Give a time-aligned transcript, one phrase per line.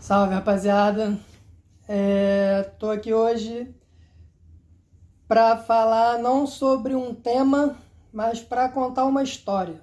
[0.00, 1.18] Salve rapaziada,
[2.66, 3.68] estou aqui hoje
[5.28, 7.76] para falar não sobre um tema,
[8.10, 9.78] mas para contar uma história.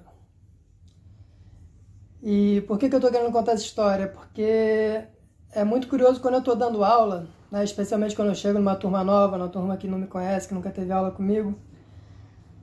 [2.24, 4.08] E por que, que eu estou querendo contar essa história?
[4.08, 5.04] Porque
[5.52, 9.04] é muito curioso quando eu estou dando aula, né, especialmente quando eu chego numa turma
[9.04, 11.56] nova, numa turma que não me conhece, que nunca teve aula comigo.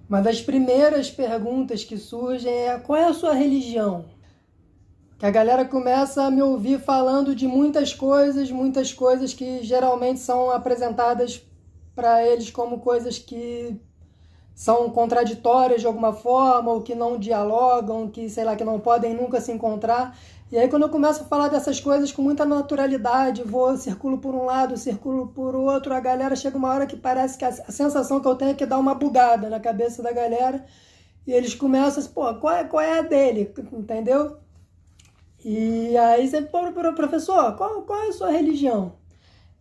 [0.08, 4.06] Uma das primeiras perguntas que surgem é: qual é a sua religião?
[5.18, 10.20] Que a galera começa a me ouvir falando de muitas coisas, muitas coisas que geralmente
[10.20, 11.44] são apresentadas
[11.94, 13.80] para eles como coisas que
[14.54, 19.14] são contraditórias de alguma forma, ou que não dialogam, que sei lá, que não podem
[19.14, 20.16] nunca se encontrar.
[20.50, 24.34] E aí quando eu começo a falar dessas coisas com muita naturalidade, vou, circulo por
[24.34, 28.20] um lado, circulo por outro, a galera chega uma hora que parece que a, sensação
[28.20, 30.64] que eu tenho é que dá uma bugada na cabeça da galera,
[31.26, 33.52] e eles começam assim, pô, qual é, qual é a dele?
[33.72, 34.43] Entendeu?
[35.44, 38.94] E aí você pô, professor, qual, qual é a sua religião?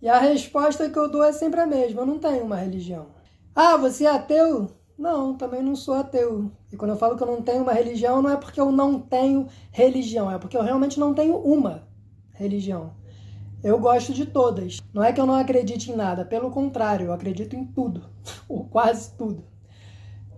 [0.02, 3.08] E a resposta que eu dou é sempre a mesma, eu não tenho uma religião.
[3.54, 4.72] Ah, você é ateu?
[4.98, 6.50] Não, também não sou ateu.
[6.72, 8.98] E quando eu falo que eu não tenho uma religião, não é porque eu não
[8.98, 11.84] tenho religião, é porque eu realmente não tenho uma
[12.32, 12.94] religião.
[13.62, 14.80] Eu gosto de todas.
[14.94, 18.10] Não é que eu não acredite em nada, pelo contrário, eu acredito em tudo,
[18.48, 19.53] ou quase tudo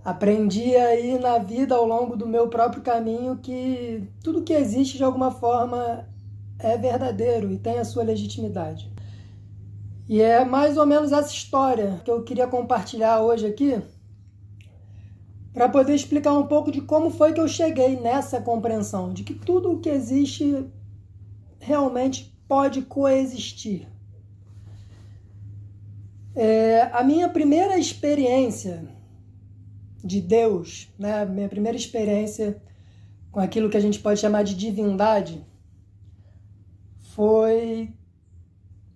[0.06, 5.04] aprendi aí na vida ao longo do meu próprio caminho que tudo que existe de
[5.04, 6.08] alguma forma
[6.60, 8.94] é verdadeiro e tem a sua legitimidade.
[10.08, 13.82] E é mais ou menos essa história que eu queria compartilhar hoje aqui
[15.52, 19.34] para poder explicar um pouco de como foi que eu cheguei nessa compreensão de que
[19.34, 20.70] tudo o que existe
[21.60, 23.88] realmente pode coexistir.
[26.36, 28.95] É, a minha primeira experiência
[30.06, 31.26] de Deus, né?
[31.26, 32.62] Minha primeira experiência
[33.32, 35.44] com aquilo que a gente pode chamar de divindade
[37.16, 37.92] foi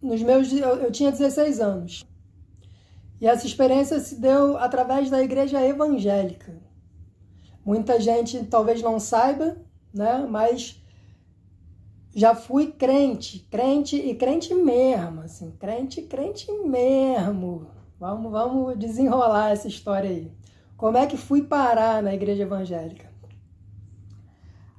[0.02, 2.06] nos meus eu, eu tinha 16 anos.
[3.20, 6.56] E essa experiência se deu através da igreja evangélica.
[7.66, 9.58] Muita gente talvez não saiba,
[9.94, 10.26] né?
[10.30, 10.82] Mas
[12.16, 17.68] já fui crente, crente e crente mesmo, assim, crente, crente mesmo.
[18.00, 20.32] Vamos, vamos desenrolar essa história aí.
[20.80, 23.12] Como é que fui parar na igreja evangélica?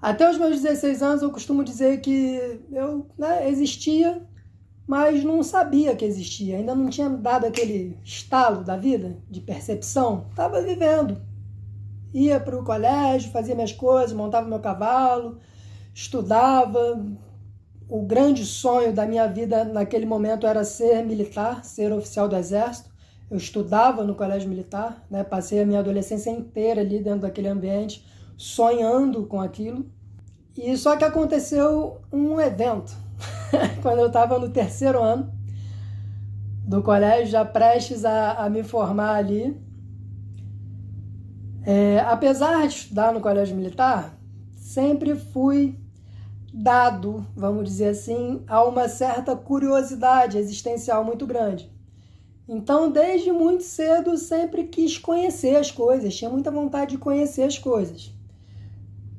[0.00, 4.26] Até os meus 16 anos eu costumo dizer que eu né, existia,
[4.86, 6.56] mas não sabia que existia.
[6.56, 10.28] Ainda não tinha dado aquele estalo da vida, de percepção.
[10.30, 11.20] Estava vivendo.
[12.14, 15.38] Ia para o colégio, fazia minhas coisas, montava meu cavalo,
[15.92, 17.04] estudava.
[17.86, 22.89] O grande sonho da minha vida naquele momento era ser militar, ser oficial do exército.
[23.30, 25.22] Eu estudava no colégio militar, né?
[25.22, 28.04] passei a minha adolescência inteira ali dentro daquele ambiente,
[28.36, 29.86] sonhando com aquilo.
[30.58, 32.92] E só que aconteceu um evento,
[33.82, 35.32] quando eu estava no terceiro ano
[36.64, 39.56] do colégio, já prestes a, a me formar ali.
[41.64, 44.18] É, apesar de estudar no colégio militar,
[44.56, 45.78] sempre fui
[46.52, 51.70] dado, vamos dizer assim, a uma certa curiosidade existencial muito grande.
[52.52, 57.56] Então, desde muito cedo, sempre quis conhecer as coisas, tinha muita vontade de conhecer as
[57.56, 58.12] coisas.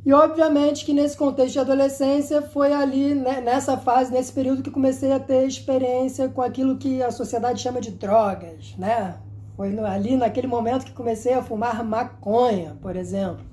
[0.05, 4.69] E obviamente que nesse contexto de adolescência foi ali, né, nessa fase, nesse período que
[4.69, 9.15] comecei a ter experiência com aquilo que a sociedade chama de drogas, né?
[9.55, 13.45] Foi ali naquele momento que comecei a fumar maconha, por exemplo.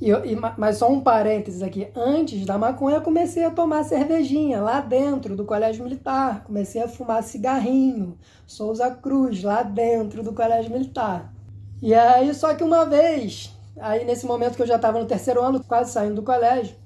[0.00, 1.88] E, e, mas só um parênteses aqui.
[1.94, 6.44] Antes da maconha, eu comecei a tomar cervejinha lá dentro do colégio militar.
[6.44, 11.32] Comecei a fumar cigarrinho, Souza Cruz, lá dentro do colégio militar.
[11.80, 15.42] E aí, só que uma vez, aí nesse momento que eu já estava no terceiro
[15.42, 16.76] ano, quase saindo do colégio,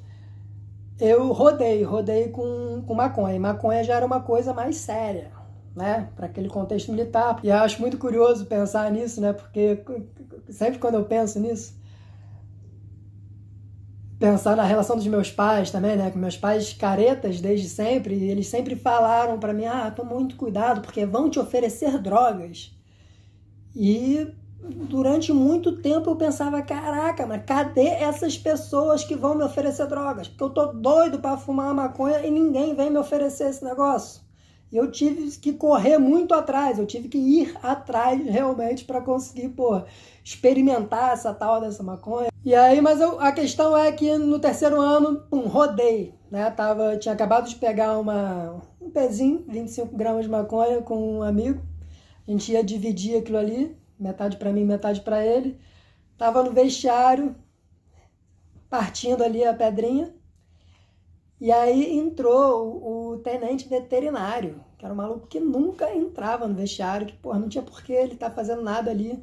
[1.00, 3.34] eu rodei, rodei com, com maconha.
[3.34, 5.32] E maconha já era uma coisa mais séria,
[5.74, 6.08] né?
[6.14, 7.40] Para aquele contexto militar.
[7.42, 9.32] E eu acho muito curioso pensar nisso, né?
[9.32, 9.82] Porque
[10.48, 11.79] sempre quando eu penso nisso,
[14.20, 16.10] pensar na relação dos meus pais também, né?
[16.12, 20.36] Com meus pais caretas desde sempre, e eles sempre falaram para mim: "Ah, toma muito
[20.36, 22.72] cuidado, porque vão te oferecer drogas".
[23.74, 24.26] E
[24.62, 30.28] durante muito tempo eu pensava: "Caraca, mas cadê essas pessoas que vão me oferecer drogas?
[30.28, 34.22] Porque eu tô doido para fumar maconha e ninguém vem me oferecer esse negócio".
[34.72, 39.48] E eu tive que correr muito atrás, eu tive que ir atrás realmente para conseguir,
[39.50, 39.82] pô,
[40.24, 42.29] experimentar essa tal dessa maconha.
[42.42, 46.50] E aí, mas eu, a questão é que no terceiro ano, rodei, né?
[46.50, 51.60] Tava, tinha acabado de pegar uma, um pezinho, 25 gramas de maconha com um amigo.
[52.26, 55.60] A gente ia dividir aquilo ali, metade para mim, metade para ele.
[56.16, 57.36] Tava no vestiário,
[58.70, 60.14] partindo ali a pedrinha.
[61.38, 67.06] E aí entrou o, tenente veterinário, que era um maluco que nunca entrava no vestiário,
[67.06, 69.22] que não tinha por que ele tá fazendo nada ali.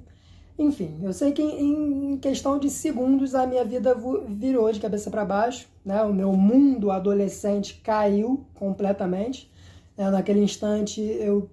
[0.57, 3.95] Enfim, eu sei que em, questão de segundos a minha vida
[4.27, 6.01] virou de cabeça para baixo, né?
[6.01, 9.51] O meu mundo adolescente caiu completamente.
[9.95, 10.09] Né?
[10.09, 11.47] Naquele instante eu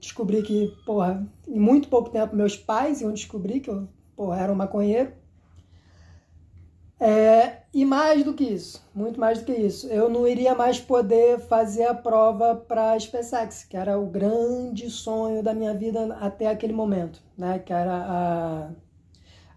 [0.00, 4.52] descobri que, porra, em muito pouco tempo meus pais iam descobrir que eu, porra, era
[4.52, 5.12] um maconheiro.
[7.06, 10.80] É, e mais do que isso, muito mais do que isso, eu não iria mais
[10.80, 16.16] poder fazer a prova para a SpaceX, que era o grande sonho da minha vida
[16.18, 17.58] até aquele momento, né?
[17.58, 18.70] Que era a,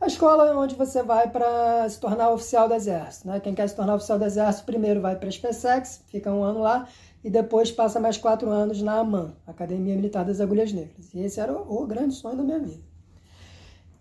[0.02, 3.40] a escola onde você vai para se tornar oficial do Exército, né?
[3.40, 6.60] Quem quer se tornar oficial do Exército primeiro vai para a SpaceX, fica um ano
[6.60, 6.86] lá
[7.24, 11.14] e depois passa mais quatro anos na AMAN, Academia Militar das Agulhas Negras.
[11.14, 12.97] E esse era o, o grande sonho da minha vida.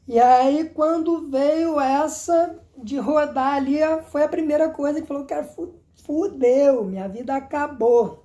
[0.08, 3.78] E aí, quando veio essa de rodar ali,
[4.10, 5.48] foi a primeira coisa que falou, cara,
[5.96, 8.24] fudeu, minha vida acabou.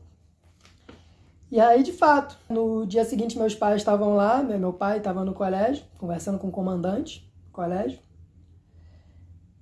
[1.51, 5.33] E aí, de fato, no dia seguinte, meus pais estavam lá, meu pai estava no
[5.33, 7.99] colégio, conversando com o comandante do colégio.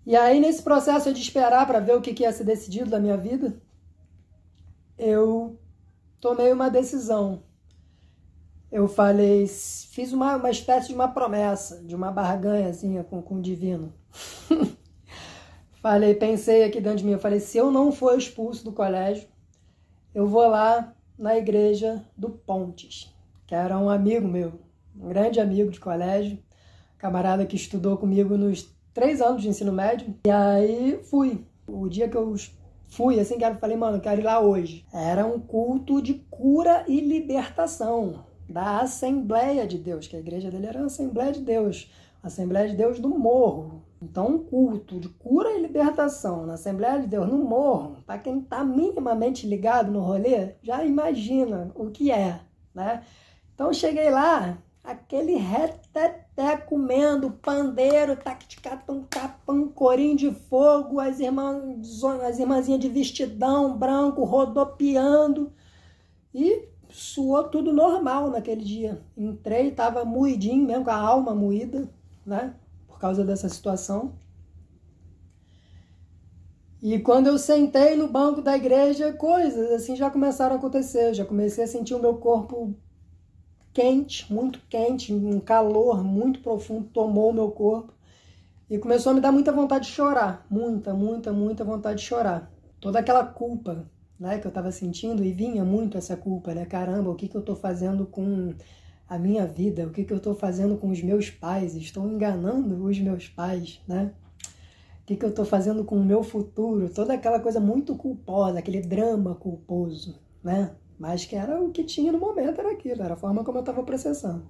[0.05, 2.99] E aí, nesse processo de esperar para ver o que, que ia ser decidido da
[2.99, 3.55] minha vida,
[4.97, 5.57] eu
[6.19, 7.41] tomei uma decisão.
[8.71, 13.41] Eu falei, fiz uma, uma espécie de uma promessa, de uma barganhazinha com, com o
[13.41, 13.91] divino.
[15.81, 19.27] falei, pensei aqui dentro de mim, eu falei, se eu não for expulso do colégio,
[20.13, 23.11] eu vou lá na igreja do Pontes,
[23.47, 24.59] que era um amigo meu,
[24.95, 26.37] um grande amigo de colégio,
[26.99, 30.13] camarada que estudou comigo nos três anos de ensino médio.
[30.27, 31.43] E aí fui.
[31.67, 32.35] O dia que eu
[32.87, 34.85] fui, assim, que eu falei, mano, quero ir lá hoje.
[34.93, 40.65] Era um culto de cura e libertação da Assembleia de Deus, que a igreja dele
[40.65, 41.91] era a Assembleia de Deus,
[42.23, 43.83] a Assembleia de Deus do Morro.
[44.01, 48.39] Então, um culto de cura e libertação na Assembleia de Deus no Morro, para quem
[48.39, 52.39] está minimamente ligado no rolê, já imagina o que é,
[52.73, 53.03] né?
[53.53, 62.39] Então, cheguei lá, aquele reteté comendo, pandeiro, tacticatum, capão, corinho de fogo, as, irmãs, as
[62.39, 65.51] irmãzinhas de vestidão branco rodopiando.
[66.33, 69.01] E suou tudo normal naquele dia.
[69.15, 71.89] Entrei, tava moidinho mesmo, com a alma moída,
[72.25, 72.53] né?
[72.87, 74.13] Por causa dessa situação.
[76.81, 81.13] E quando eu sentei no banco da igreja, coisas assim já começaram a acontecer.
[81.13, 82.73] Já comecei a sentir o meu corpo
[83.73, 87.93] quente, muito quente, um calor muito profundo tomou o meu corpo
[88.69, 92.51] e começou a me dar muita vontade de chorar, muita, muita, muita vontade de chorar.
[92.79, 93.85] Toda aquela culpa,
[94.19, 96.65] né, que eu estava sentindo e vinha muito essa culpa, né?
[96.65, 98.53] Caramba, o que que eu estou fazendo com
[99.07, 99.87] a minha vida?
[99.87, 101.75] O que que eu estou fazendo com os meus pais?
[101.75, 104.11] Estou enganando os meus pais, né?
[105.01, 106.89] O que que eu estou fazendo com o meu futuro?
[106.89, 110.75] Toda aquela coisa muito culposa, aquele drama culposo, né?
[110.99, 113.61] mas que era o que tinha no momento, era aquilo, era a forma como eu
[113.61, 114.43] estava processando.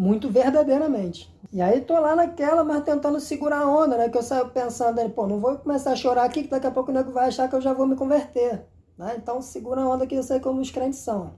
[0.00, 1.30] Muito verdadeiramente.
[1.52, 4.08] E aí tô lá naquela, mas tentando segurar a onda, né?
[4.08, 6.90] Que eu saio pensando, pô, não vou começar a chorar aqui, que daqui a pouco
[6.90, 8.64] o nego vai achar que eu já vou me converter.
[8.96, 9.16] Né?
[9.18, 11.34] Então segura a onda que eu sei como os crentes são.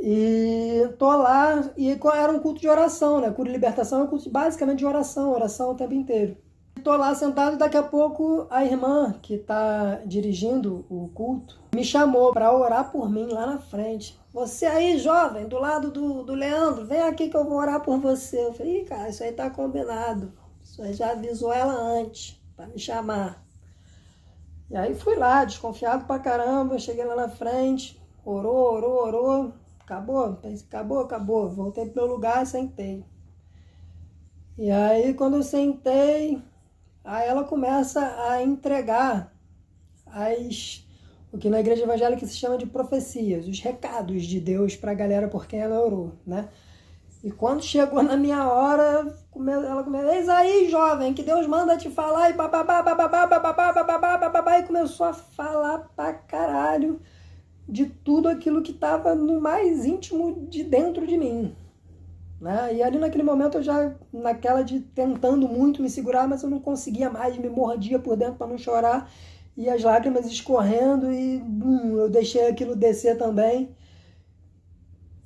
[0.00, 3.28] E tô lá, e era um culto de oração, né?
[3.28, 6.36] Culto de libertação é um culto basicamente de oração, oração o tempo inteiro.
[6.82, 11.84] Tô lá sentado e daqui a pouco a irmã que tá dirigindo o culto me
[11.84, 14.18] chamou para orar por mim lá na frente.
[14.34, 17.98] Você aí, jovem, do lado do, do Leandro, vem aqui que eu vou orar por
[17.98, 18.44] você.
[18.44, 20.30] Eu falei, Ih, cara, isso aí tá combinado.
[20.62, 23.42] Isso aí já avisou ela antes para me chamar.
[24.68, 30.34] E aí fui lá, desconfiado pra caramba, cheguei lá na frente, orou, orou, orou, acabou,
[30.34, 31.48] pensei, acabou, acabou.
[31.48, 33.04] Voltei pro meu lugar sentei.
[34.58, 36.42] E aí quando eu sentei,
[37.04, 38.00] Aí ela começa
[38.30, 39.30] a entregar
[40.06, 40.83] as
[41.34, 44.94] o que na igreja evangélica se chama de profecias, os recados de Deus para a
[44.94, 46.48] galera por quem ela orou, né?
[47.24, 51.90] E quando chegou na minha hora, ela começou, eis aí, jovem, que Deus manda te
[51.90, 57.00] falar, e bababá, bababá, bababá, bababá, bababá, e começou a falar pra caralho
[57.68, 61.56] de tudo aquilo que estava no mais íntimo de dentro de mim,
[62.40, 62.76] né?
[62.76, 66.60] E ali naquele momento eu já, naquela de tentando muito me segurar, mas eu não
[66.60, 69.10] conseguia mais, me mordia por dentro para não chorar,
[69.56, 71.42] e as lágrimas escorrendo, e
[71.96, 73.74] eu deixei aquilo descer também.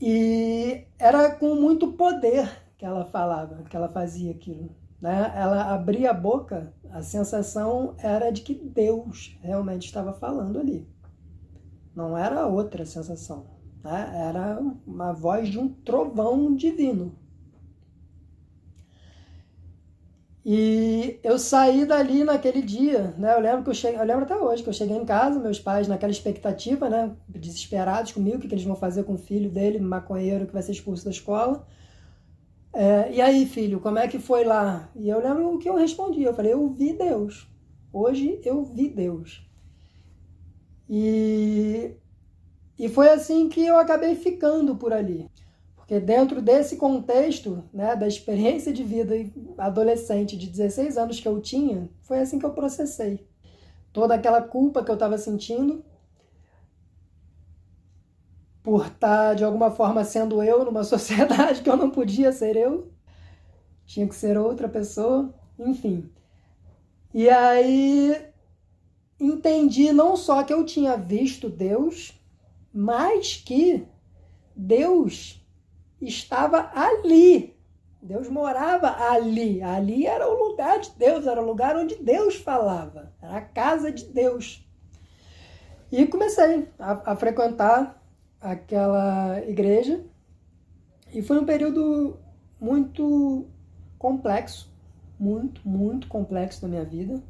[0.00, 4.70] E era com muito poder que ela falava, que ela fazia aquilo.
[5.00, 5.32] Né?
[5.34, 10.86] Ela abria a boca, a sensação era de que Deus realmente estava falando ali.
[11.94, 13.46] Não era outra sensação.
[13.82, 14.12] Né?
[14.14, 17.16] Era uma voz de um trovão divino.
[20.50, 23.34] E eu saí dali naquele dia, né?
[23.34, 25.60] Eu lembro que eu cheguei, eu lembro até hoje que eu cheguei em casa, meus
[25.60, 27.14] pais naquela expectativa, né?
[27.28, 30.62] Desesperados comigo, o que, que eles vão fazer com o filho dele, maconheiro que vai
[30.62, 31.66] ser expulso da escola.
[32.72, 34.90] É, e aí, filho, como é que foi lá?
[34.96, 36.22] E eu lembro o que eu respondi.
[36.22, 37.46] Eu falei, eu vi Deus.
[37.92, 39.46] Hoje eu vi Deus.
[40.88, 41.92] E,
[42.78, 45.28] e foi assim que eu acabei ficando por ali.
[45.88, 49.14] Porque dentro desse contexto, né, da experiência de vida
[49.56, 53.26] adolescente de 16 anos que eu tinha, foi assim que eu processei.
[53.90, 55.82] Toda aquela culpa que eu estava sentindo
[58.62, 62.54] por estar, tá, de alguma forma, sendo eu numa sociedade que eu não podia ser
[62.54, 62.92] eu,
[63.86, 66.12] tinha que ser outra pessoa, enfim.
[67.14, 68.26] E aí
[69.18, 72.12] entendi não só que eu tinha visto Deus,
[72.74, 73.88] mas que
[74.54, 75.37] Deus
[76.00, 77.56] estava ali.
[78.00, 79.62] Deus morava ali.
[79.62, 83.90] Ali era o lugar de Deus, era o lugar onde Deus falava, era a casa
[83.90, 84.64] de Deus.
[85.90, 88.02] E comecei a, a frequentar
[88.40, 90.04] aquela igreja
[91.12, 92.18] e foi um período
[92.60, 93.46] muito
[93.98, 94.70] complexo,
[95.18, 97.22] muito, muito complexo da minha vida,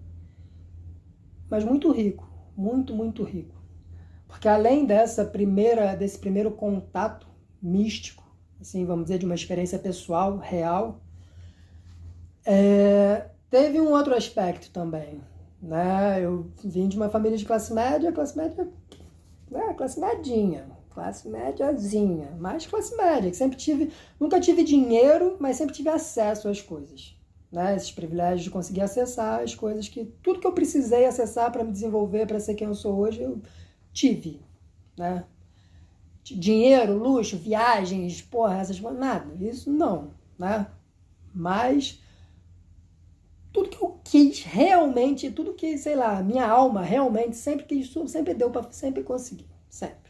[1.49, 3.55] mas muito rico, muito, muito rico.
[4.27, 7.27] Porque além dessa primeira, desse primeiro contato
[7.63, 8.18] místico
[8.61, 11.01] assim, vamos dizer, de uma experiência pessoal, real.
[12.45, 15.21] É, teve um outro aspecto também,
[15.61, 16.21] né?
[16.23, 18.69] Eu vim de uma família de classe média, classe média,
[19.51, 19.75] né?
[19.75, 25.75] classe medinha, classe médiazinha, mais classe média, que sempre tive, nunca tive dinheiro, mas sempre
[25.75, 27.17] tive acesso às coisas,
[27.53, 27.77] né?
[27.77, 31.73] Esses privilégios de conseguir acessar as coisas que tudo que eu precisei acessar para me
[31.73, 33.41] desenvolver, para ser quem eu sou hoje, eu
[33.93, 34.41] tive,
[34.97, 35.25] né?
[36.35, 39.35] Dinheiro, luxo, viagens, porra, essas coisas, nada.
[39.41, 40.67] Isso não, né?
[41.35, 42.01] Mas
[43.53, 48.35] tudo que eu quis realmente, tudo que, sei lá, minha alma realmente sempre quis, sempre
[48.35, 50.09] deu para sempre conseguir, sempre.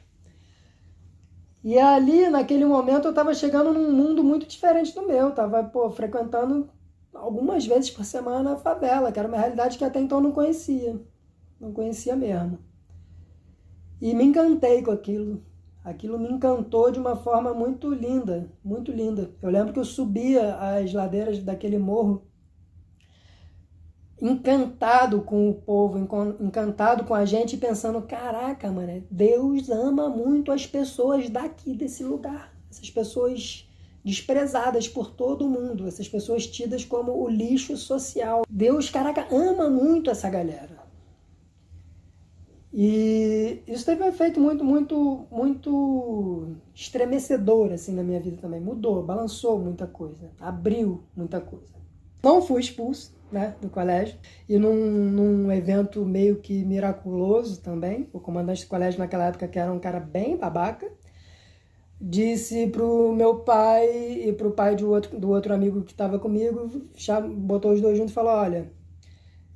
[1.63, 5.33] E ali, naquele momento, eu estava chegando num mundo muito diferente do meu.
[5.33, 6.71] Tava, pô, frequentando
[7.13, 10.33] algumas vezes por semana a favela, que era uma realidade que até então eu não
[10.33, 11.01] conhecia.
[11.61, 12.59] Não conhecia mesmo.
[14.01, 15.43] E me encantei com aquilo
[15.85, 19.31] aquilo me encantou de uma forma muito linda, muito linda.
[19.41, 22.29] Eu lembro que eu subia as ladeiras daquele morro
[24.21, 25.99] encantado com o povo,
[26.41, 32.53] encantado com a gente, pensando: caraca, mano, Deus ama muito as pessoas daqui desse lugar,
[32.71, 33.69] essas pessoas
[34.05, 38.43] desprezadas por todo mundo, essas pessoas tidas como o lixo social.
[38.49, 40.88] Deus, caraca, ama muito essa galera.
[42.81, 48.61] E isso teve um efeito muito, muito, muito estremecedor assim na minha vida também.
[48.61, 51.75] Mudou, balançou muita coisa, abriu muita coisa.
[52.23, 54.17] Não fui expulso né, do colégio
[54.49, 58.09] e num, num evento meio que miraculoso também.
[58.13, 60.89] O comandante do colégio naquela época, que era um cara bem babaca,
[62.01, 63.89] disse pro meu pai
[64.25, 66.71] e pro pai do outro, do outro amigo que estava comigo,
[67.39, 68.71] botou os dois juntos e falou: Olha,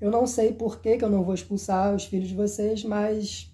[0.02, 3.48] eu não sei por que, que eu não vou expulsar os filhos de vocês, mas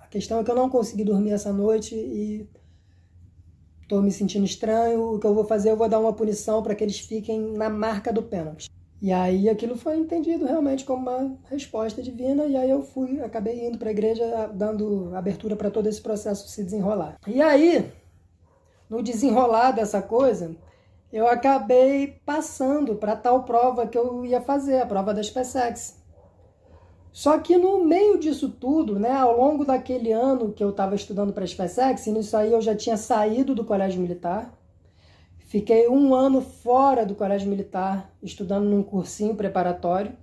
[0.00, 2.48] a questão é que eu não consegui dormir essa noite e
[3.82, 5.02] estou me sentindo estranho.
[5.12, 7.68] O que eu vou fazer, eu vou dar uma punição para que eles fiquem na
[7.68, 8.70] marca do pênalti.
[9.02, 13.66] E aí aquilo foi entendido realmente como uma resposta divina, e aí eu fui, acabei
[13.66, 17.18] indo para a igreja, dando abertura para todo esse processo se desenrolar.
[17.26, 17.92] E aí,
[18.88, 20.56] no desenrolar dessa coisa,
[21.16, 26.02] eu acabei passando para tal prova que eu ia fazer, a prova das PSEX.
[27.12, 31.32] Só que no meio disso tudo, né, ao longo daquele ano que eu estava estudando
[31.32, 34.52] para as PSEX, e nisso aí eu já tinha saído do colégio militar,
[35.38, 40.16] fiquei um ano fora do colégio militar, estudando num cursinho preparatório.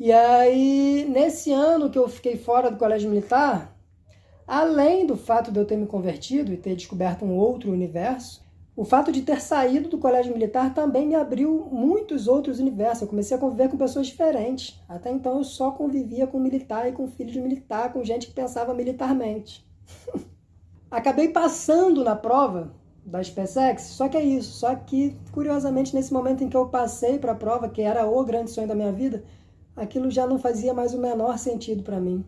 [0.00, 3.78] E aí, nesse ano que eu fiquei fora do colégio militar,
[4.44, 8.44] além do fato de eu ter me convertido e ter descoberto um outro universo,
[8.76, 13.02] o fato de ter saído do colégio militar também me abriu muitos outros universos.
[13.02, 14.78] Eu comecei a conviver com pessoas diferentes.
[14.86, 18.34] Até então eu só convivia com militar e com filhos de militar, com gente que
[18.34, 19.66] pensava militarmente.
[20.90, 22.70] Acabei passando na prova
[23.02, 24.52] da SpaceX, só que é isso.
[24.58, 28.22] Só que, curiosamente, nesse momento em que eu passei para a prova, que era o
[28.24, 29.24] grande sonho da minha vida,
[29.74, 32.22] aquilo já não fazia mais o menor sentido para mim.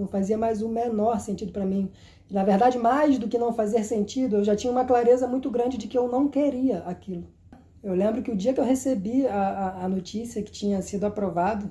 [0.00, 1.90] Não fazia mais o menor sentido para mim.
[2.30, 5.76] Na verdade, mais do que não fazer sentido, eu já tinha uma clareza muito grande
[5.76, 7.26] de que eu não queria aquilo.
[7.82, 11.04] Eu lembro que o dia que eu recebi a, a, a notícia que tinha sido
[11.04, 11.70] aprovado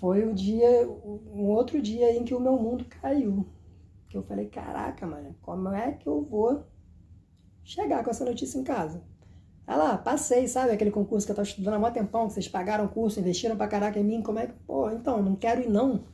[0.00, 0.88] foi o dia,
[1.32, 3.46] um outro dia em que o meu mundo caiu.
[4.08, 6.64] Que eu falei, caraca, mano, como é que eu vou
[7.62, 9.00] chegar com essa notícia em casa?
[9.64, 10.72] Ah lá, passei, sabe?
[10.72, 13.56] Aquele concurso que eu tava estudando há mó tempão, que vocês pagaram o curso, investiram
[13.56, 14.54] pra caraca em mim, como é que.
[14.66, 16.04] Pô, então, não quero ir não.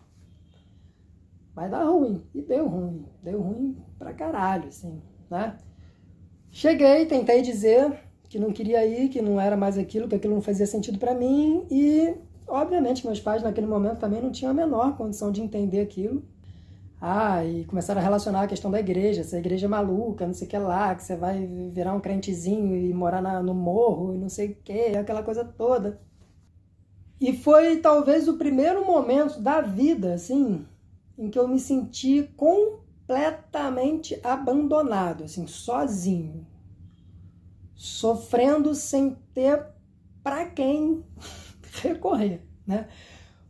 [1.58, 2.22] Vai dar ruim.
[2.32, 3.04] E deu ruim.
[3.20, 5.56] Deu ruim pra caralho, assim, né?
[6.52, 7.98] Cheguei, tentei dizer
[8.28, 11.14] que não queria ir, que não era mais aquilo, que aquilo não fazia sentido para
[11.14, 12.14] mim e,
[12.46, 16.22] obviamente, meus pais naquele momento também não tinham a menor condição de entender aquilo.
[17.00, 20.46] Ah, e começaram a relacionar a questão da igreja, essa igreja é maluca, não sei
[20.46, 24.18] o que lá, que você vai virar um crentezinho e morar na, no morro e
[24.18, 26.00] não sei o que, aquela coisa toda.
[27.20, 30.64] E foi talvez o primeiro momento da vida, assim,
[31.18, 36.46] em que eu me senti completamente abandonado, assim, sozinho,
[37.74, 39.66] sofrendo sem ter
[40.22, 41.04] para quem
[41.82, 42.88] recorrer, né?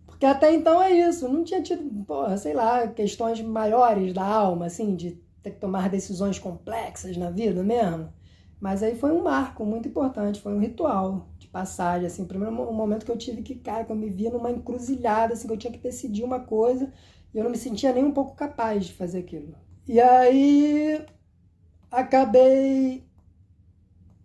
[0.07, 4.67] Porque até então é isso, não tinha tido, porra, sei lá, questões maiores da alma,
[4.67, 8.13] assim, de ter que tomar decisões complexas na vida mesmo.
[8.61, 12.53] Mas aí foi um marco muito importante, foi um ritual de passagem, assim, o primeiro
[12.53, 15.59] momento que eu tive que, cara, que eu me via numa encruzilhada, assim, que eu
[15.59, 16.93] tinha que decidir uma coisa
[17.35, 19.55] eu não me sentia nem um pouco capaz de fazer aquilo.
[19.87, 21.05] E aí
[21.91, 23.09] acabei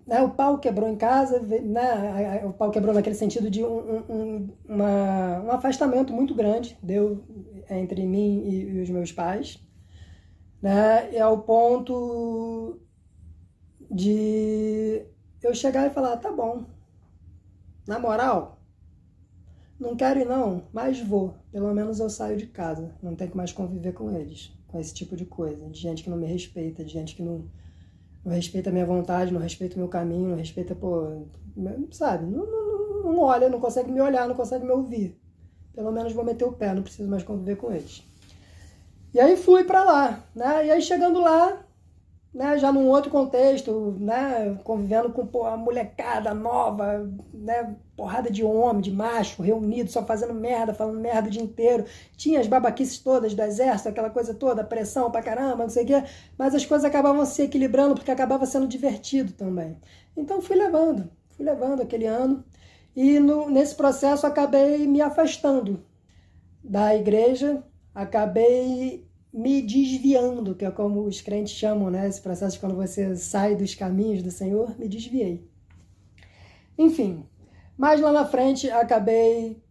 [0.06, 4.50] né, o pau quebrou em casa, né, o pau quebrou naquele sentido de um, um,
[4.68, 7.24] uma, um afastamento muito grande deu
[7.70, 9.64] entre mim e, e os meus pais,
[10.62, 12.80] né, e ao ponto
[13.90, 15.06] de
[15.42, 16.66] eu chegar e falar, tá bom,
[17.88, 18.60] na moral,
[19.84, 23.38] não quero ir não, mas vou, pelo menos eu saio de casa, não tenho que
[23.38, 26.84] mais conviver com eles, com esse tipo de coisa, de gente que não me respeita,
[26.84, 27.46] de gente que não
[28.26, 31.26] não respeita a minha vontade, não respeita o meu caminho, não respeita, pô,
[31.92, 32.26] sabe?
[32.26, 35.20] Não, não, não olha, não consegue me olhar, não consegue me ouvir.
[35.76, 38.02] Pelo menos vou meter o pé, não preciso mais conviver com eles.
[39.14, 40.66] E aí fui para lá, né?
[40.68, 41.66] E aí chegando lá,
[42.34, 48.44] né, já num outro contexto, né, convivendo com pô, a molecada nova, né, porrada de
[48.44, 51.86] homem, de macho, reunido, só fazendo merda, falando merda o dia inteiro.
[52.18, 55.88] Tinha as babaquices todas do exército, aquela coisa toda, pressão pra caramba, não sei o
[55.88, 56.04] quê,
[56.38, 59.78] mas as coisas acabavam se equilibrando porque acabava sendo divertido também.
[60.18, 62.44] Então fui levando, fui levando aquele ano
[62.96, 65.84] e no, nesse processo acabei me afastando
[66.64, 72.08] da igreja, acabei me desviando, que é como os crentes chamam, né?
[72.08, 75.50] Esse processo de quando você sai dos caminhos do Senhor, me desviei.
[76.78, 77.26] Enfim,
[77.78, 79.62] mas lá na frente acabei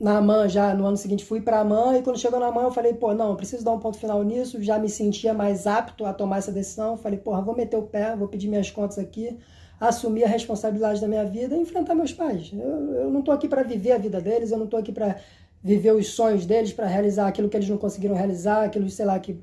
[0.00, 2.70] na AMAN já, no ano seguinte fui para a e quando chegou na AMAN eu
[2.70, 6.12] falei, pô, não, preciso dar um ponto final nisso, já me sentia mais apto a
[6.12, 9.36] tomar essa decisão, falei, porra, vou meter o pé, vou pedir minhas contas aqui,
[9.80, 12.50] assumir a responsabilidade da minha vida e enfrentar meus pais.
[12.52, 15.16] Eu, eu não estou aqui para viver a vida deles, eu não estou aqui para
[15.62, 19.18] viver os sonhos deles, para realizar aquilo que eles não conseguiram realizar, aquilo, sei lá,
[19.18, 19.40] que.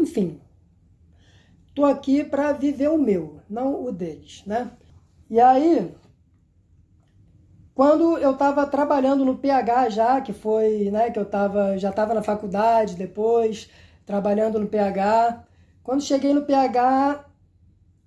[0.00, 0.40] Enfim.
[1.74, 4.70] Tô aqui para viver o meu, não o deles, né?
[5.28, 5.92] E aí,
[7.74, 12.14] quando eu estava trabalhando no PH já, que foi, né, que eu tava, já estava
[12.14, 13.68] na faculdade depois,
[14.06, 15.44] trabalhando no PH,
[15.82, 17.24] quando cheguei no PH,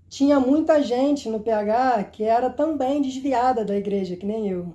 [0.09, 4.73] tinha muita gente no PH que era também desviada da igreja, que nem eu.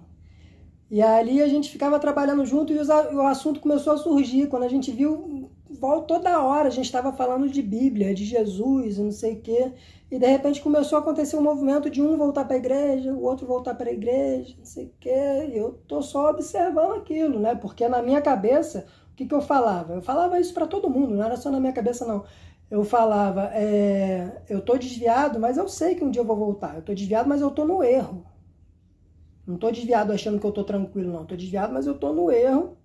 [0.91, 4.49] E ali a gente ficava trabalhando junto e o assunto começou a surgir.
[4.49, 5.42] Quando a gente viu,
[6.07, 9.73] toda hora a gente estava falando de Bíblia, de Jesus, não sei o quê.
[10.11, 13.23] E de repente começou a acontecer um movimento de um voltar para a igreja, o
[13.23, 15.51] outro voltar para a igreja, não sei o quê.
[15.53, 17.55] E eu tô só observando aquilo, né?
[17.55, 19.95] Porque na minha cabeça, o que, que eu falava?
[19.95, 22.25] Eu falava isso para todo mundo, não era só na minha cabeça, não.
[22.71, 26.77] Eu falava, é, eu tô desviado, mas eu sei que um dia eu vou voltar.
[26.77, 28.25] Eu tô desviado, mas eu tô no erro.
[29.47, 31.23] Não estou desviado achando que eu estou tranquilo, não.
[31.23, 32.77] Estou desviado, mas eu estou no erro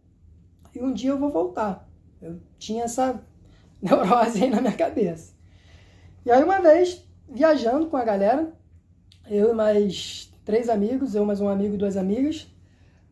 [0.76, 1.87] e um dia eu vou voltar.
[2.22, 3.22] Eu tinha essa
[3.82, 5.34] neurose aí na minha cabeça.
[6.26, 8.54] E aí, uma vez, viajando com a galera,
[9.30, 12.48] eu e mais três amigos, eu mais um amigo e duas amigas,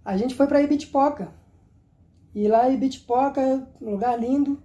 [0.04, 1.30] a gente foi para Ibitipoca.
[2.34, 4.62] E lá em Ibitipoca, um lugar lindo.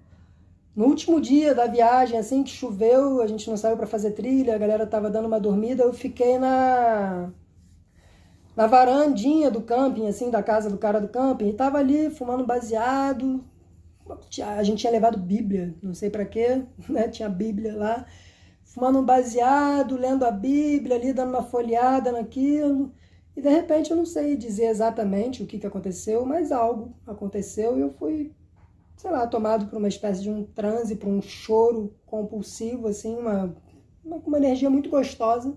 [0.74, 4.54] No último dia da viagem, assim que choveu, a gente não saiu para fazer trilha,
[4.54, 7.30] a galera tava dando uma dormida, eu fiquei na
[8.56, 12.44] na varandinha do camping, assim, da casa do cara do camping, e tava ali fumando
[12.44, 13.42] baseado.
[14.44, 17.08] A gente tinha levado Bíblia, não sei para quê, né?
[17.08, 18.06] Tinha Bíblia lá.
[18.64, 22.92] Fumando um baseado, lendo a Bíblia ali, dando uma folheada naquilo.
[23.36, 27.76] E de repente eu não sei dizer exatamente o que, que aconteceu, mas algo aconteceu
[27.76, 28.32] e eu fui,
[28.96, 33.54] sei lá, tomado por uma espécie de um transe, por um choro compulsivo, assim, uma,
[34.04, 35.56] uma, uma energia muito gostosa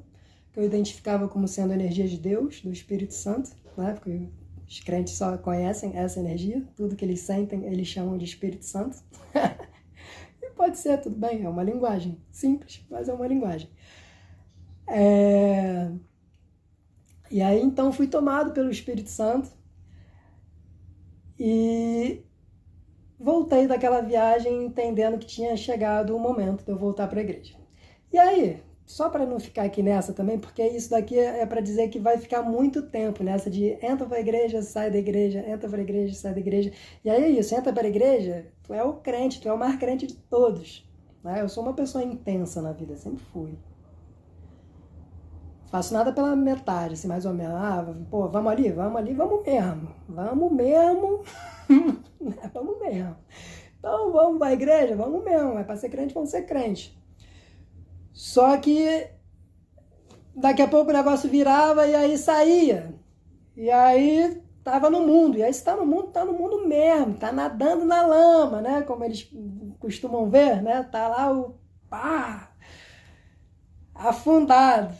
[0.51, 3.93] que eu identificava como sendo a energia de Deus, do Espírito Santo, né?
[3.93, 4.29] porque
[4.73, 8.97] os crentes só conhecem essa energia, tudo que eles sentem eles chamam de Espírito Santo.
[10.41, 13.69] e pode ser, tudo bem, é uma linguagem simples, mas é uma linguagem.
[14.87, 15.91] É...
[17.29, 19.51] E aí então fui tomado pelo Espírito Santo
[21.39, 22.23] e
[23.19, 27.55] voltei daquela viagem entendendo que tinha chegado o momento de eu voltar para a igreja.
[28.11, 31.87] E aí, só para não ficar aqui nessa também, porque isso daqui é para dizer
[31.87, 35.67] que vai ficar muito tempo nessa de entra para a igreja, sai da igreja, entra
[35.67, 36.71] para a igreja, sai da igreja.
[37.03, 39.57] E aí é isso, entra para a igreja, tu é o crente, tu é o
[39.57, 40.87] mais crente de todos.
[41.23, 41.41] Né?
[41.41, 43.57] Eu sou uma pessoa intensa na vida, sempre fui.
[45.71, 47.55] Faço nada pela metade, assim, mais ou menos.
[47.55, 49.87] Ah, pô, vamos ali, vamos ali, vamos mesmo.
[50.07, 51.23] Vamos mesmo.
[52.53, 53.15] vamos mesmo.
[53.79, 55.57] Então vamos para a igreja, vamos mesmo.
[55.57, 56.95] É para ser crente, vamos ser crente.
[58.13, 59.09] Só que
[60.35, 62.93] daqui a pouco o negócio virava e aí saía.
[63.57, 65.37] E aí tava no mundo.
[65.37, 68.83] E aí se tá no mundo, tá no mundo mesmo, tá nadando na lama, né?
[68.83, 69.29] Como eles
[69.79, 70.83] costumam ver, né?
[70.83, 71.55] Tá lá o
[71.89, 72.53] pá
[73.95, 74.95] afundado.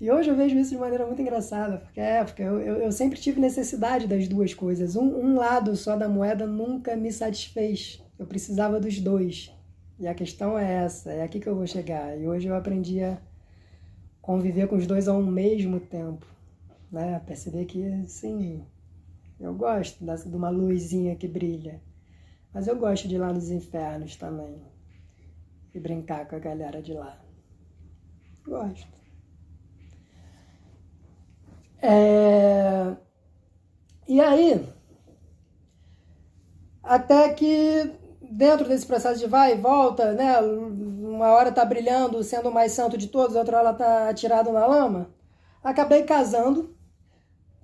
[0.00, 2.92] E hoje eu vejo isso de maneira muito engraçada, porque é, porque eu, eu, eu
[2.92, 4.94] sempre tive necessidade das duas coisas.
[4.94, 8.00] Um, um lado só da moeda nunca me satisfez.
[8.16, 9.52] Eu precisava dos dois.
[9.98, 12.16] E a questão é essa, é aqui que eu vou chegar.
[12.16, 13.18] E hoje eu aprendi a
[14.22, 16.24] conviver com os dois ao mesmo tempo.
[16.90, 17.20] Né?
[17.26, 18.64] Perceber que, sim,
[19.40, 21.80] eu gosto de uma luzinha que brilha.
[22.54, 24.62] Mas eu gosto de ir lá nos infernos também.
[25.74, 27.20] E brincar com a galera de lá.
[28.44, 28.98] Gosto.
[31.82, 32.96] É...
[34.06, 34.64] E aí,
[36.82, 37.92] até que
[38.30, 40.40] dentro desse processo de vai e volta, né?
[40.40, 44.66] Uma hora tá brilhando, sendo o mais santo de todos, outra hora tá atirado na
[44.66, 45.10] lama.
[45.62, 46.74] Acabei casando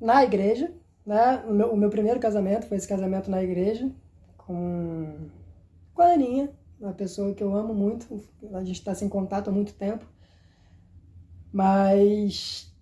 [0.01, 0.73] na igreja,
[1.07, 1.43] né?
[1.47, 3.91] O meu, o meu primeiro casamento foi esse casamento na igreja
[4.37, 5.29] com,
[5.95, 6.51] com a Aninha,
[6.81, 8.23] uma pessoa que eu amo muito.
[8.53, 10.05] A gente está sem contato há muito tempo.
[11.53, 12.73] Mas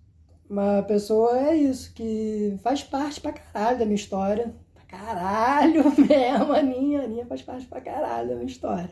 [0.49, 4.53] uma pessoa é isso, que faz parte pra caralho da minha história
[4.93, 8.91] caralho mesmo, a Aninha, a Aninha faz parte pra caralho da minha história.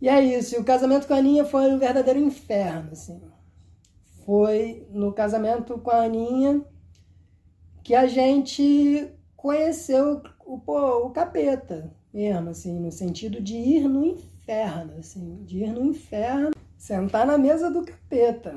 [0.00, 3.20] E é isso, e o casamento com a Aninha foi um verdadeiro inferno, assim.
[4.24, 6.62] Foi no casamento com a Aninha
[7.82, 14.04] que a gente conheceu o, pô, o capeta mesmo, assim, no sentido de ir no
[14.04, 18.54] inferno, assim, de ir no inferno, sentar na mesa do capeta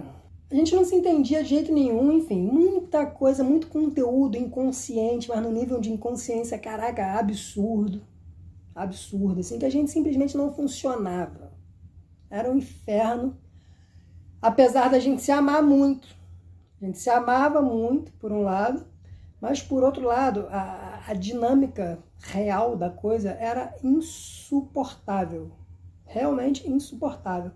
[0.51, 5.43] a gente não se entendia de jeito nenhum, enfim, muita coisa, muito conteúdo inconsciente, mas
[5.43, 8.01] no nível de inconsciência, caraca, absurdo.
[8.73, 11.53] Absurdo, assim, que a gente simplesmente não funcionava.
[12.31, 13.37] Era um inferno.
[14.41, 16.07] Apesar da gente se amar muito.
[16.81, 18.87] A gente se amava muito, por um lado,
[19.39, 25.51] mas por outro lado, a, a dinâmica real da coisa era insuportável.
[26.05, 27.51] Realmente insuportável.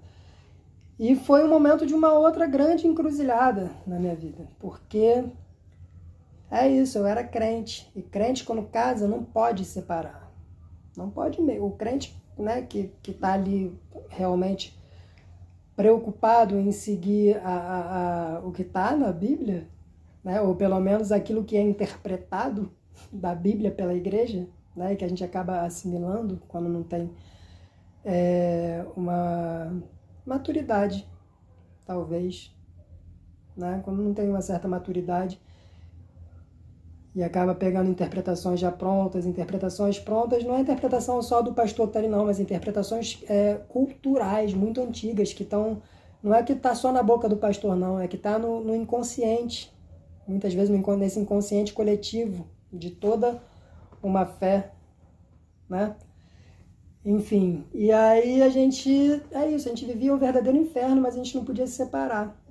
[1.03, 5.25] E foi um momento de uma outra grande encruzilhada na minha vida, porque
[6.49, 7.91] é isso, eu era crente.
[7.93, 10.31] E crente, quando casa, não pode separar.
[10.95, 11.65] Não pode mesmo.
[11.65, 14.79] O crente né, que está ali realmente
[15.75, 19.67] preocupado em seguir a, a, a o que está na Bíblia,
[20.23, 22.71] né, ou pelo menos aquilo que é interpretado
[23.11, 27.11] da Bíblia pela igreja, né, que a gente acaba assimilando quando não tem
[28.05, 29.83] é, uma
[30.25, 31.07] maturidade,
[31.86, 32.53] talvez,
[33.55, 33.81] né?
[33.83, 35.39] Quando não tem uma certa maturidade
[37.15, 42.07] e acaba pegando interpretações já prontas, interpretações prontas, não é interpretação só do pastor Tari,
[42.07, 45.81] não, mas interpretações é, culturais muito antigas que estão,
[46.23, 48.75] não é que está só na boca do pastor, não, é que está no, no
[48.75, 49.71] inconsciente,
[50.27, 53.39] muitas vezes nesse inconsciente coletivo de toda
[54.01, 54.71] uma fé,
[55.69, 55.95] né?
[57.05, 58.89] Enfim, e aí a gente,
[59.31, 62.41] é isso, a gente vivia um verdadeiro inferno, mas a gente não podia se separar.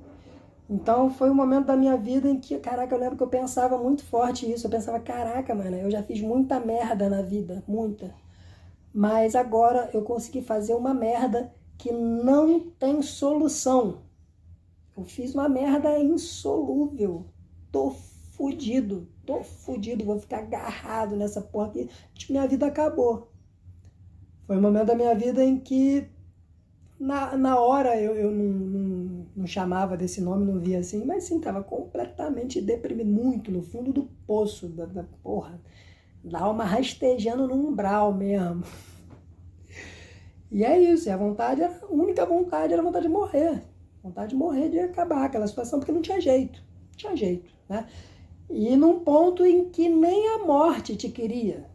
[0.69, 3.79] Então foi um momento da minha vida em que, caraca, eu lembro que eu pensava
[3.79, 4.67] muito forte isso.
[4.67, 8.15] Eu pensava, caraca, mano, eu já fiz muita merda na vida, muita.
[8.93, 14.03] Mas agora eu consegui fazer uma merda que não tem solução.
[14.97, 17.27] Eu fiz uma merda insolúvel.
[17.71, 21.89] Tô fudido, tô fudido, vou ficar agarrado nessa porra aqui.
[22.29, 23.32] Minha vida acabou.
[24.47, 26.09] Foi um momento da minha vida em que,
[26.99, 31.25] na, na hora, eu, eu não, não, não chamava desse nome, não via assim, mas
[31.25, 35.61] sim, estava completamente deprimido, muito no fundo do poço, da, da porra,
[36.25, 38.65] da alma rastejando no umbral mesmo.
[40.51, 43.63] E é isso, e a vontade, a única vontade era a vontade de morrer.
[44.03, 46.63] Vontade de morrer, de acabar aquela situação, porque não tinha jeito.
[46.91, 47.87] Não tinha jeito, né?
[48.51, 51.67] E num ponto em que nem a morte te queria.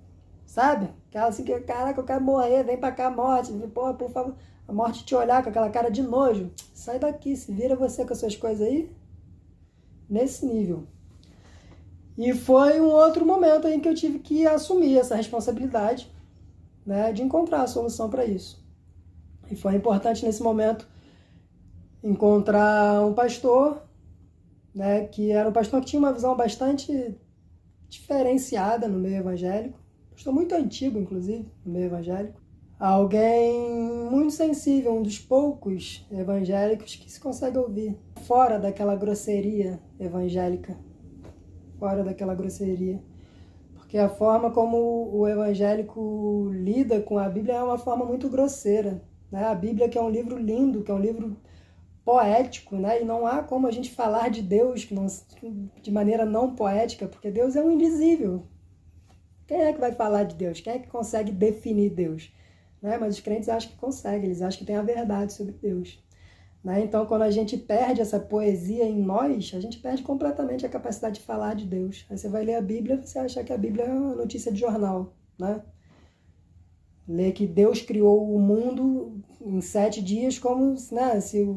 [0.46, 0.90] Sabe?
[1.18, 3.52] Aquela assim caraca, eu quero morrer, vem pra cá, morte.
[3.74, 4.36] Porra, por favor.
[4.68, 6.52] A morte te olhar com aquela cara de nojo.
[6.76, 8.92] Sai daqui, se vira você com as suas coisas aí.
[10.08, 10.86] Nesse nível.
[12.16, 16.12] E foi um outro momento em que eu tive que assumir essa responsabilidade,
[16.86, 18.64] né, de encontrar a solução para isso.
[19.50, 20.88] E foi importante nesse momento
[22.04, 23.82] encontrar um pastor,
[24.74, 27.18] né, que era um pastor que tinha uma visão bastante
[27.90, 29.87] diferenciada no meio evangélico,
[30.18, 32.42] pastor muito antigo, inclusive, no meio evangélico.
[32.80, 33.54] Alguém
[34.10, 40.76] muito sensível, um dos poucos evangélicos que se consegue ouvir, fora daquela grosseria evangélica,
[41.78, 43.00] fora daquela grosseria.
[43.76, 49.04] Porque a forma como o evangélico lida com a Bíblia é uma forma muito grosseira.
[49.32, 49.46] Né?
[49.46, 51.38] A Bíblia, que é um livro lindo, que é um livro
[52.04, 53.02] poético, né?
[53.02, 54.88] E não há como a gente falar de Deus
[55.82, 58.48] de maneira não poética, porque Deus é um invisível.
[59.48, 60.60] Quem é que vai falar de Deus?
[60.60, 62.32] Quem é que consegue definir Deus?
[62.82, 62.98] Né?
[62.98, 66.04] Mas os crentes acham que conseguem, eles acham que tem a verdade sobre Deus.
[66.64, 66.84] Né?
[66.84, 71.20] Então, quando a gente perde essa poesia em nós, a gente perde completamente a capacidade
[71.20, 72.06] de falar de Deus.
[72.10, 74.60] Aí você vai ler a Bíblia, você acha que a Bíblia é uma notícia de
[74.60, 75.64] jornal, né?
[77.08, 81.48] Ler que Deus criou o mundo em sete dias, como né, se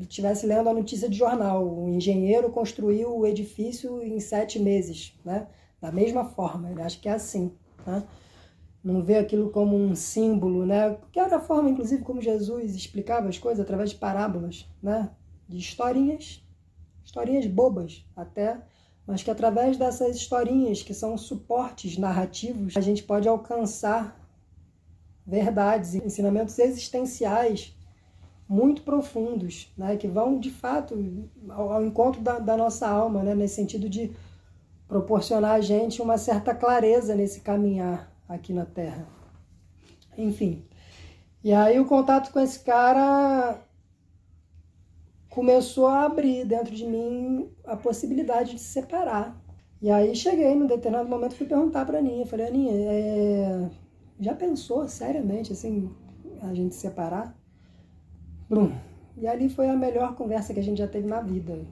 [0.00, 1.66] estivesse lendo a notícia de jornal.
[1.66, 5.46] O engenheiro construiu o edifício em sete meses, né?
[5.80, 7.52] Da mesma forma, ele acha que é assim,
[7.86, 8.02] né?
[8.82, 10.96] Não vê aquilo como um símbolo, né?
[11.12, 15.10] Que era a forma, inclusive, como Jesus explicava as coisas através de parábolas, né?
[15.48, 16.42] De historinhas,
[17.04, 18.60] historinhas bobas até,
[19.06, 24.16] mas que através dessas historinhas, que são suportes narrativos, a gente pode alcançar
[25.26, 27.76] verdades, ensinamentos existenciais
[28.48, 30.96] muito profundos, né, que vão de fato
[31.48, 34.10] ao, encontro da, da, nossa alma, né, nesse sentido de
[34.90, 39.06] proporcionar a gente uma certa clareza nesse caminhar aqui na Terra.
[40.18, 40.64] Enfim.
[41.44, 43.62] E aí o contato com esse cara
[45.28, 49.40] começou a abrir dentro de mim a possibilidade de separar.
[49.80, 53.70] E aí cheguei, num determinado momento, fui perguntar para Aninha, falei, Aninha, é,
[54.18, 55.88] já pensou seriamente assim
[56.42, 57.38] a gente separar?
[58.48, 58.72] Brum.
[59.16, 61.64] E ali foi a melhor conversa que a gente já teve na vida.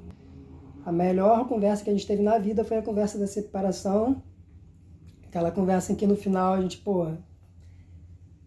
[0.84, 4.22] A melhor conversa que a gente teve na vida foi a conversa da separação.
[5.26, 7.06] Aquela conversa em que no final a gente, pô,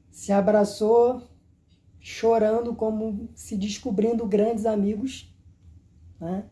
[0.09, 1.21] se abraçou
[1.99, 5.31] chorando como se descobrindo grandes amigos,
[6.19, 6.45] né?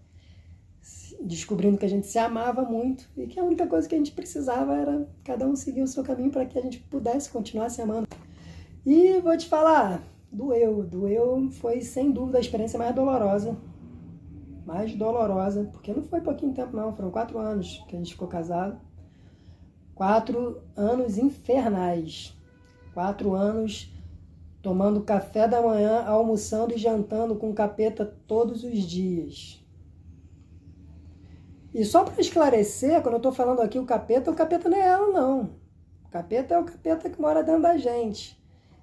[1.21, 4.11] descobrindo que a gente se amava muito e que a única coisa que a gente
[4.11, 7.81] precisava era cada um seguir o seu caminho para que a gente pudesse continuar se
[7.81, 8.07] amando.
[8.85, 13.57] E vou te falar, doeu, doeu, foi sem dúvida a experiência mais dolorosa,
[14.69, 18.27] mais dolorosa, porque não foi pouquinho tempo não, foram quatro anos que a gente ficou
[18.27, 18.79] casado,
[19.95, 22.37] quatro anos infernais,
[22.93, 23.91] quatro anos
[24.61, 29.59] tomando café da manhã, almoçando e jantando com capeta todos os dias
[31.73, 34.87] e só para esclarecer, quando eu estou falando aqui o capeta, o capeta não é
[34.87, 35.51] ela, não.
[36.05, 38.37] O capeta é o capeta que mora dentro da gente.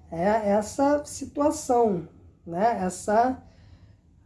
[0.09, 2.07] É essa situação,
[2.45, 2.79] né?
[2.81, 3.43] Essa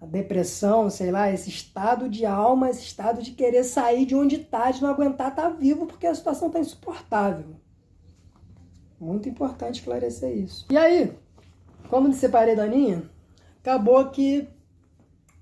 [0.08, 4.72] depressão, sei lá, esse estado de alma, esse estado de querer sair de onde está,
[4.72, 7.56] de não aguentar estar tá vivo porque a situação está insuportável.
[9.00, 10.66] Muito importante esclarecer isso.
[10.70, 11.14] E aí,
[11.90, 13.04] como me separei da Aninha,
[13.60, 14.48] acabou que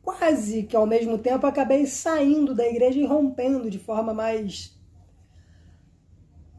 [0.01, 4.78] quase que ao mesmo tempo acabei saindo da igreja e rompendo de forma mais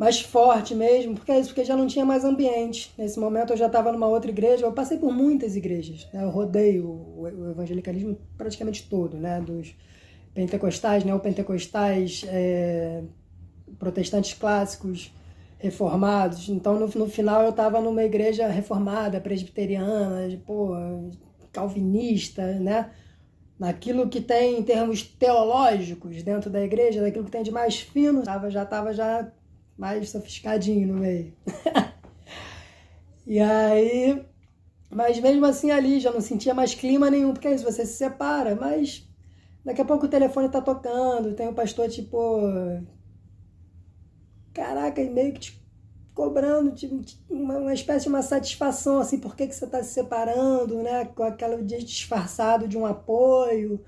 [0.01, 2.91] mais forte mesmo, porque é isso, porque já não tinha mais ambiente.
[2.97, 6.25] Nesse momento eu já estava numa outra igreja, eu passei por muitas igrejas, né?
[6.25, 6.87] eu rodei o,
[7.19, 9.43] o, evangelicalismo praticamente todo, né?
[9.43, 9.77] dos
[10.33, 13.03] pentecostais, neopentecostais, é,
[13.79, 15.13] protestantes clássicos,
[15.59, 16.49] reformados.
[16.49, 20.71] Então no, no final eu estava numa igreja reformada, presbiteriana, de, pô,
[21.53, 22.91] calvinista, né?
[23.59, 28.25] naquilo que tem em termos teológicos dentro da igreja, daquilo que tem de mais fino,
[28.25, 29.31] já estava já
[29.81, 31.33] mais sofisticadinho no meio.
[33.27, 34.23] e aí,
[34.91, 37.95] mas mesmo assim ali já não sentia mais clima nenhum, porque é isso, você se
[37.95, 39.09] separa, mas
[39.65, 42.43] daqui a pouco o telefone tá tocando, tem o um pastor tipo,
[44.53, 45.61] caraca, e meio que te
[46.15, 49.95] cobrando tipo, uma, uma, espécie de uma satisfação, assim, por que, que você está se
[49.95, 51.07] separando, né?
[51.07, 53.83] Com aquela disfarçado de um apoio,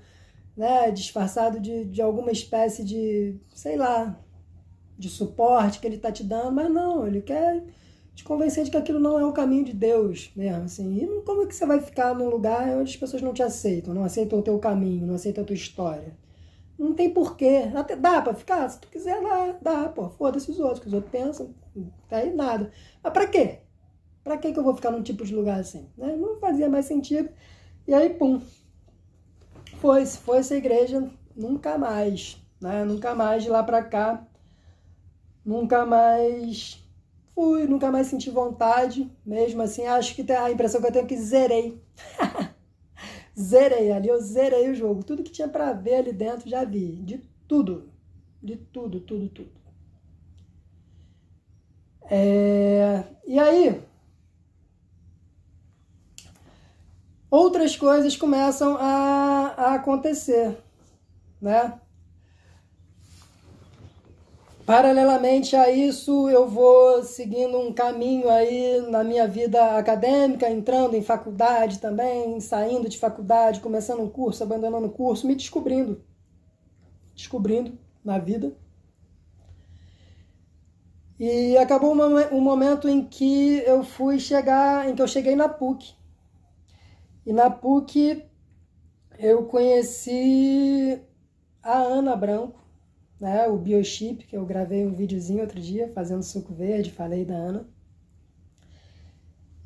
[0.57, 0.89] né?
[0.89, 4.19] Disfarçado de, de alguma espécie de, sei lá,
[5.03, 7.61] de suporte que ele está te dando, mas não, ele quer
[8.15, 10.97] te convencer de que aquilo não é o caminho de Deos mesmo, assim.
[10.97, 13.93] E como é que você vai ficar num lugar onde as pessoas não te aceitam,
[13.93, 16.15] não aceitam o teu caminho, não aceitam a tua história?
[16.79, 17.69] Não tem porquê.
[17.75, 18.67] Até dá pra ficar?
[18.69, 20.09] Se tu quiser, dá, dá, pô.
[20.09, 21.53] Foda-se os outros, que os outros pensam.
[22.09, 22.71] Tá aí nada.
[23.03, 23.59] Mas pra quê?
[24.23, 25.89] Pra que que eu vou ficar num tipo de lugar assim?
[25.97, 26.15] Né?
[26.15, 27.29] Não fazia mais sentido.
[27.87, 28.41] E aí, pum.
[29.77, 32.41] Foi, foi essa igreja nunca mais.
[32.61, 32.85] Né?
[32.85, 34.25] Nunca mais de lá pra cá.
[35.45, 36.83] Nunca mais
[37.35, 39.11] fui, nunca mais senti vontade.
[39.25, 41.81] Mesmo assim, acho que a impressão que eu tenho que zerei.
[43.39, 45.03] zerei ali, eu zerei o jogo.
[45.03, 46.93] Tudo que tinha para ver ali dentro já vi.
[47.03, 47.89] De tudo.
[48.41, 49.51] De tudo, tudo, tudo.
[52.09, 53.03] É...
[53.25, 53.81] E aí,
[57.31, 60.55] outras coisas começam a, a acontecer,
[61.41, 61.79] né?
[64.65, 71.01] Paralelamente a isso, eu vou seguindo um caminho aí na minha vida acadêmica, entrando em
[71.01, 76.01] faculdade também, saindo de faculdade, começando um curso, abandonando um curso, me descobrindo.
[77.13, 78.55] Descobrindo na vida.
[81.19, 85.93] E acabou um momento em que eu fui chegar, em que eu cheguei na PUC.
[87.25, 88.23] E na PUC
[89.19, 91.01] eu conheci
[91.61, 92.62] a Ana Branco
[93.23, 97.35] né, o Biochip, que eu gravei um videozinho outro dia fazendo suco verde, falei da
[97.35, 97.65] Ana.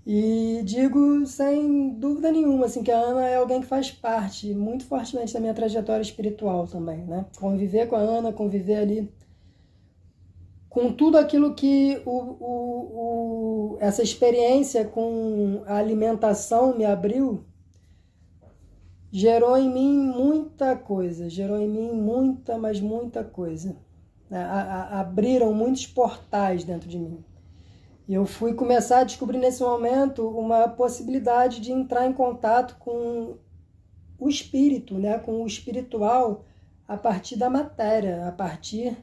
[0.06, 4.86] E digo sem dúvida nenhuma assim, que a Ana é alguém que faz parte muito
[4.86, 7.00] fortemente da minha trajetória espiritual também.
[7.00, 7.26] Né?
[7.40, 9.12] Conviver com a Ana, conviver ali
[10.70, 17.44] com tudo aquilo que o, o, o, essa experiência com a alimentação me abriu,
[19.12, 23.76] gerou em mim muita coisa, gerou em mim muita, mas muita coisa.
[24.30, 27.24] A, a, abriram muitos portais dentro de mim.
[28.08, 33.38] E eu fui começar a descobrir nesse momento uma possibilidade de entrar em contato com
[34.18, 35.20] o espírito, né?
[35.20, 36.46] com o espiritual
[36.88, 38.98] a partir da matéria, a partir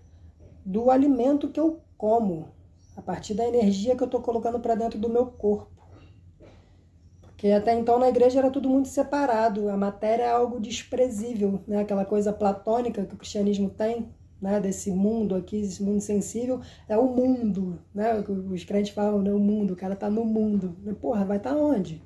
[0.64, 2.49] do alimento que eu como,
[2.97, 5.74] a partir da energia que eu estou colocando para dentro do meu corpo.
[7.35, 11.81] Porque até então na igreja era tudo muito separado, a matéria é algo desprezível, né?
[11.81, 14.09] aquela coisa platônica que o cristianismo tem,
[14.40, 14.61] né?
[14.61, 18.23] desse mundo aqui, desse mundo sensível, é o mundo, né?
[18.51, 19.33] os crentes falam, né?
[19.33, 20.77] o mundo, o cara está no mundo.
[21.01, 22.01] Porra, vai estar tá onde?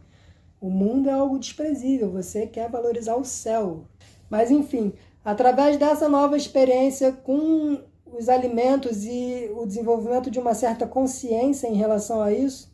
[0.60, 3.84] O mundo é algo desprezível, você quer valorizar o céu.
[4.30, 10.86] Mas enfim, através dessa nova experiência com os alimentos e o desenvolvimento de uma certa
[10.86, 12.72] consciência em relação a isso,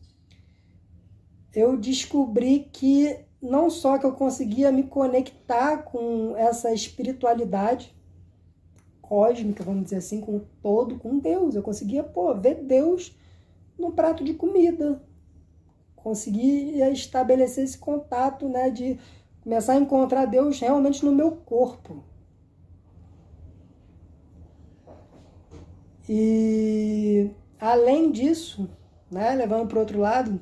[1.55, 7.95] eu descobri que não só que eu conseguia me conectar com essa espiritualidade
[9.01, 11.55] cósmica, vamos dizer assim, com todo, com Deus.
[11.55, 13.17] Eu conseguia, pô, ver Deus
[13.79, 15.03] no prato de comida.
[15.95, 18.99] Conseguia estabelecer esse contato, né, de
[19.43, 22.03] começar a encontrar Deus realmente no meu corpo.
[26.09, 28.69] E além disso,
[29.11, 30.41] né, levando para o outro lado,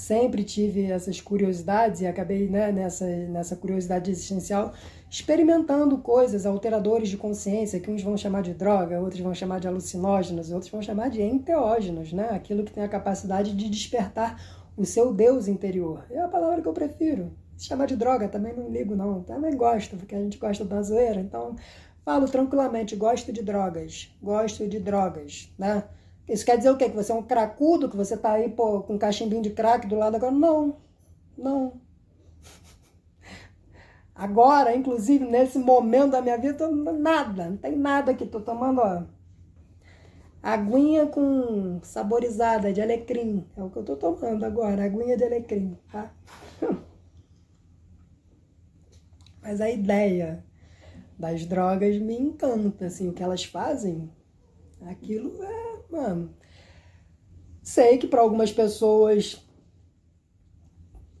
[0.00, 4.72] sempre tive essas curiosidades e acabei né, nessa, nessa curiosidade existencial
[5.10, 9.68] experimentando coisas, alteradores de consciência, que uns vão chamar de droga, outros vão chamar de
[9.68, 12.30] alucinógenos, outros vão chamar de enteógenos, né?
[12.30, 14.40] aquilo que tem a capacidade de despertar
[14.76, 16.06] o seu Deus interior.
[16.10, 17.32] É a palavra que eu prefiro.
[17.56, 19.22] Se chamar de droga também não ligo, não.
[19.22, 21.56] Também gosto, porque a gente gosta da zoeira, então
[22.04, 25.84] falo tranquilamente, gosto de drogas, gosto de drogas, né?
[26.30, 26.88] Isso quer dizer o quê?
[26.88, 29.88] Que você é um cracudo, que você tá aí pô, com um cachimbinho de crack
[29.88, 30.30] do lado agora?
[30.30, 30.76] Não,
[31.36, 31.72] não.
[34.14, 38.26] Agora, inclusive, nesse momento da minha vida, nada, não tem nada aqui.
[38.26, 39.02] Tô tomando, ó,
[40.40, 43.44] aguinha com saborizada de alecrim.
[43.56, 46.12] É o que eu tô tomando agora, aguinha de alecrim, tá?
[49.42, 50.44] Mas a ideia
[51.18, 54.08] das drogas me encanta, assim, o que elas fazem,
[54.86, 56.34] aquilo é Mano,
[57.62, 59.44] sei que para algumas pessoas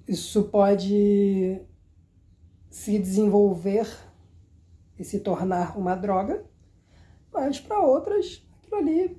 [0.06, 1.60] isso pode
[2.70, 3.88] se desenvolver
[4.98, 6.44] e se tornar uma droga,
[7.32, 9.16] mas para outras aquilo ali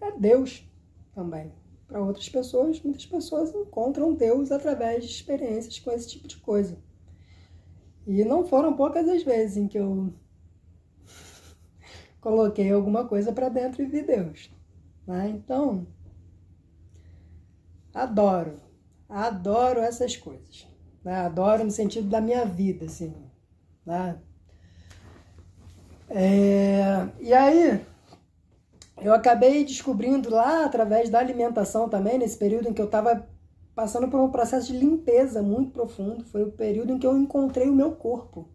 [0.00, 0.68] é Deus
[1.14, 1.52] também.
[1.86, 6.78] Para outras pessoas, muitas pessoas encontram Deus através de experiências com esse tipo de coisa.
[8.06, 10.12] E não foram poucas as vezes em que eu
[12.20, 14.50] coloquei alguma coisa para dentro e vi Deus.
[15.10, 15.28] Né?
[15.30, 15.88] Então,
[17.92, 18.60] adoro,
[19.08, 20.68] adoro essas coisas.
[21.02, 21.12] Né?
[21.16, 23.12] Adoro no sentido da minha vida, assim.
[23.84, 24.20] Né?
[26.08, 27.84] É, e aí,
[29.02, 33.28] eu acabei descobrindo lá, através da alimentação também, nesse período em que eu estava
[33.74, 36.24] passando por um processo de limpeza muito profundo.
[36.26, 38.48] Foi o período em que eu encontrei o meu corpo.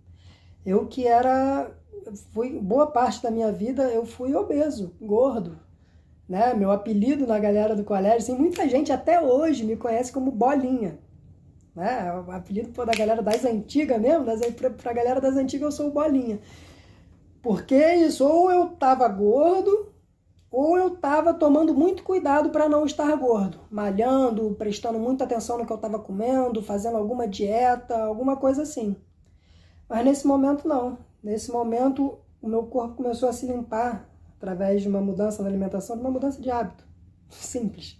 [0.65, 1.69] Eu que era
[2.31, 5.57] fui boa parte da minha vida eu fui obeso, gordo,
[6.27, 6.53] né?
[6.53, 10.99] Meu apelido na galera do colégio, assim, muita gente até hoje me conhece como Bolinha,
[11.75, 12.11] né?
[12.27, 15.71] O apelido pô, da galera das antigas mesmo, das, pra, pra galera das antigas eu
[15.71, 16.39] sou Bolinha.
[17.41, 19.93] Porque isso, ou eu tava gordo,
[20.49, 25.65] ou eu tava tomando muito cuidado para não estar gordo, malhando, prestando muita atenção no
[25.65, 28.95] que eu tava comendo, fazendo alguma dieta, alguma coisa assim.
[29.87, 30.97] Mas nesse momento não.
[31.21, 34.09] Nesse momento o meu corpo começou a se limpar
[34.45, 36.87] através de uma mudança na alimentação, de uma mudança de hábito.
[37.29, 37.99] Simples.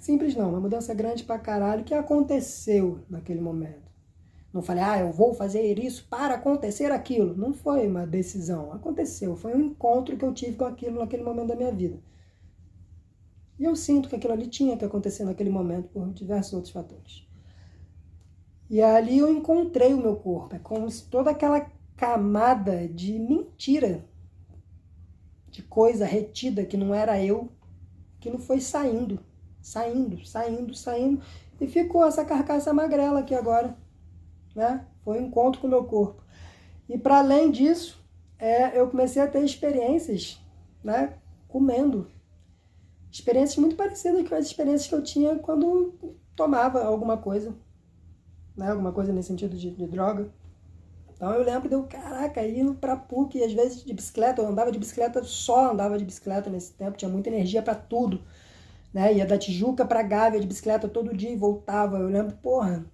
[0.00, 3.92] Simples não, uma mudança grande pra caralho que aconteceu naquele momento.
[4.52, 7.36] Não falei, ah, eu vou fazer isso para acontecer aquilo.
[7.36, 9.36] Não foi uma decisão, aconteceu.
[9.36, 11.98] Foi um encontro que eu tive com aquilo naquele momento da minha vida.
[13.58, 17.26] E eu sinto que aquilo ali tinha que acontecer naquele momento por diversos outros fatores.
[18.68, 20.56] E ali eu encontrei o meu corpo.
[20.56, 24.04] É como se toda aquela camada de mentira,
[25.52, 27.48] de coisa retida que não era eu,
[28.18, 29.20] que não foi saindo,
[29.60, 31.22] saindo, saindo, saindo.
[31.60, 33.76] E ficou essa carcaça magrela aqui agora
[34.54, 34.86] né?
[35.04, 36.22] Foi um encontro com o meu corpo.
[36.88, 38.02] E para além disso,
[38.38, 40.40] é, eu comecei a ter experiências,
[40.82, 41.18] né?
[41.48, 42.10] Comendo.
[43.10, 45.94] Experiências muito parecidas com as experiências que eu tinha quando
[46.34, 47.54] tomava alguma coisa,
[48.56, 48.70] né?
[48.70, 50.32] Alguma coisa nesse sentido de, de droga.
[51.22, 54.72] Então eu lembro de eu, caraca, indo pra PUC, às vezes de bicicleta, eu andava
[54.72, 58.20] de bicicleta, só andava de bicicleta nesse tempo, tinha muita energia para tudo.
[58.92, 59.14] Né?
[59.14, 61.98] Ia da Tijuca pra Gávea de bicicleta todo dia e voltava.
[61.98, 62.84] Eu lembro, porra,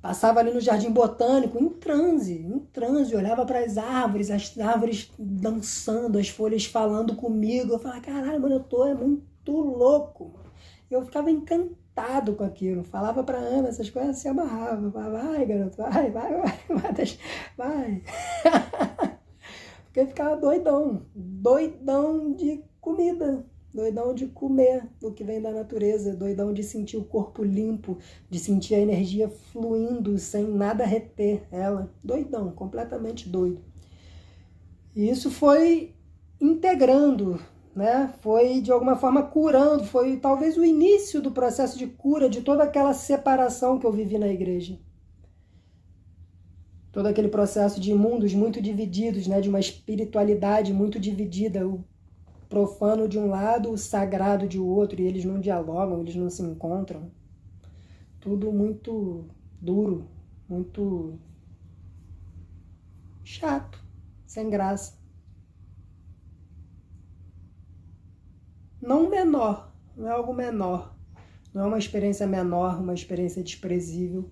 [0.00, 5.10] Passava ali no Jardim Botânico, em transe, em transe, olhava para as árvores, as árvores
[5.18, 7.72] dançando, as folhas falando comigo.
[7.72, 10.38] Eu falava, caralho, mano, eu tô é muito louco.
[10.88, 11.83] Eu ficava encantado
[12.36, 12.84] com aquilo.
[12.84, 14.90] Falava para Ana essas coisas, se amarrava.
[14.90, 17.18] Falava, vai, garoto, vai, vai, vai, vai.
[17.56, 18.02] vai.
[19.84, 26.54] Porque ficava doidão, doidão de comida doidão de comer o que vem da natureza, doidão
[26.54, 27.98] de sentir o corpo limpo,
[28.30, 31.92] de sentir a energia fluindo sem nada reter ela.
[32.02, 33.60] Doidão, completamente doido.
[34.94, 35.92] E isso foi
[36.40, 37.40] integrando,
[37.74, 38.12] né?
[38.20, 42.62] Foi de alguma forma curando, foi talvez o início do processo de cura de toda
[42.62, 44.78] aquela separação que eu vivi na igreja.
[46.92, 49.40] Todo aquele processo de mundos muito divididos, né?
[49.40, 51.84] De uma espiritualidade muito dividida, o
[52.48, 56.42] profano de um lado, o sagrado de outro, e eles não dialogam, eles não se
[56.42, 57.10] encontram.
[58.20, 59.24] Tudo muito
[59.60, 60.06] duro,
[60.48, 61.18] muito
[63.24, 63.82] chato,
[64.24, 65.03] sem graça.
[68.86, 70.94] Não menor, não é algo menor,
[71.52, 74.30] não é uma experiência menor, uma experiência desprezível,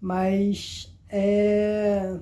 [0.00, 2.18] mas é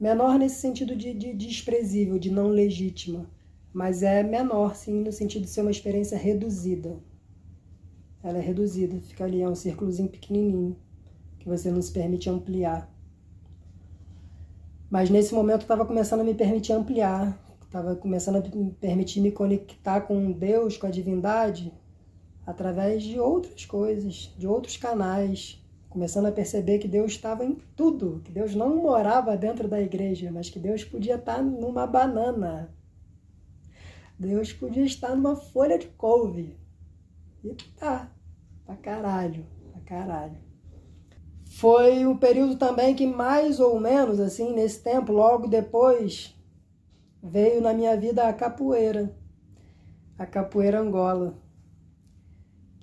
[0.00, 3.28] Menor nesse sentido de, de, desprezível, de não legítima,
[3.72, 6.96] mas é menor, sim, no sentido de ser uma experiência reduzida.
[8.22, 10.76] Ela é reduzida, fica ali, é um círculozinho pequenininho,
[11.40, 12.88] que você não se permite ampliar.
[14.88, 17.36] Mas nesse momento eu estava começando a me permitir ampliar,
[17.68, 21.72] estava começando a me permitir me conectar com Deus, com a divindade,
[22.46, 28.22] através de outras coisas, de outros canais, começando a perceber que Deus estava em tudo,
[28.24, 32.74] que Deus não morava dentro da igreja, mas que Deus podia estar numa banana.
[34.18, 36.58] Deus podia estar numa folha de couve.
[37.44, 38.10] E tá,
[38.64, 40.38] pra caralho, pra caralho.
[41.44, 46.37] Foi o período também que mais ou menos assim, nesse tempo, logo depois,
[47.28, 49.14] veio na minha vida a capoeira.
[50.18, 51.38] A capoeira Angola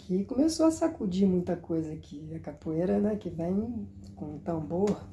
[0.06, 2.32] que começou a sacudir muita coisa aqui.
[2.36, 5.04] A capoeira, né, que vem com tambor,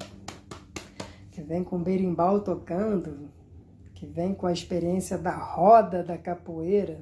[1.31, 3.27] que vem com berimbau tocando,
[3.95, 7.01] que vem com a experiência da roda da capoeira,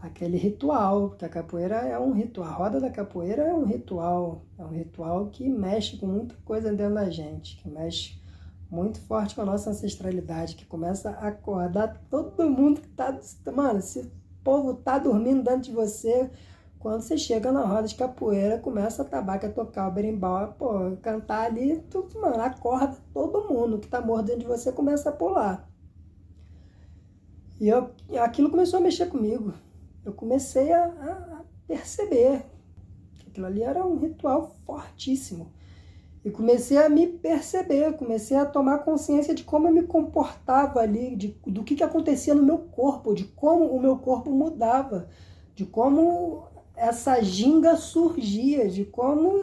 [0.00, 4.46] aquele ritual, que a capoeira é um ritual, a roda da capoeira é um ritual,
[4.58, 8.17] é um ritual que mexe com muita coisa dentro da gente, que mexe
[8.70, 13.18] muito forte com a nossa ancestralidade, que começa a acordar todo mundo que tá,
[13.54, 14.10] mano, se o
[14.44, 16.30] povo tá dormindo dentro de você,
[16.78, 21.46] quando você chega na roda de capoeira, começa a tabaca tocar o berimbau, pô, cantar
[21.46, 25.68] ali, tu, mano, acorda todo mundo que tá morto de você começa a pular.
[27.60, 27.90] E eu,
[28.20, 29.52] aquilo começou a mexer comigo.
[30.04, 32.44] Eu comecei a, a perceber
[33.18, 35.52] que aquilo ali era um ritual fortíssimo.
[36.28, 41.16] E comecei a me perceber, comecei a tomar consciência de como eu me comportava ali,
[41.16, 45.08] de, do que, que acontecia no meu corpo, de como o meu corpo mudava,
[45.54, 46.44] de como
[46.76, 49.42] essa ginga surgia, de como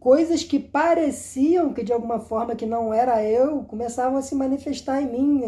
[0.00, 5.02] coisas que pareciam que de alguma forma que não era eu começavam a se manifestar
[5.02, 5.42] em mim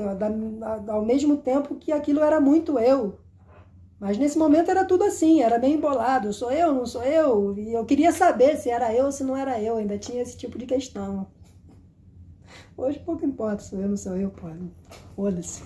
[0.87, 3.19] ao mesmo tempo que aquilo era muito eu.
[4.01, 6.33] Mas nesse momento era tudo assim, era bem embolado.
[6.33, 7.55] Sou eu, não sou eu?
[7.59, 9.77] E eu queria saber se era eu ou se não era eu.
[9.77, 11.27] Ainda tinha esse tipo de questão.
[12.75, 14.49] Hoje pouco importa, sou eu, não sou eu, pô.
[15.15, 15.63] Foda-se.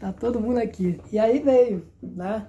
[0.00, 0.98] Tá todo mundo aqui.
[1.12, 2.48] E aí veio, né?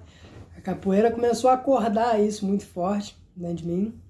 [0.56, 4.00] A capoeira começou a acordar isso muito forte dentro de mim.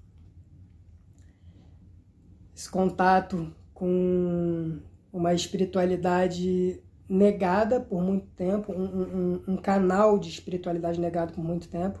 [2.55, 4.79] Esse contato com
[5.11, 11.67] uma espiritualidade negada por muito tempo, um, um, um, canal de espiritualidade negado por muito
[11.67, 11.99] tempo,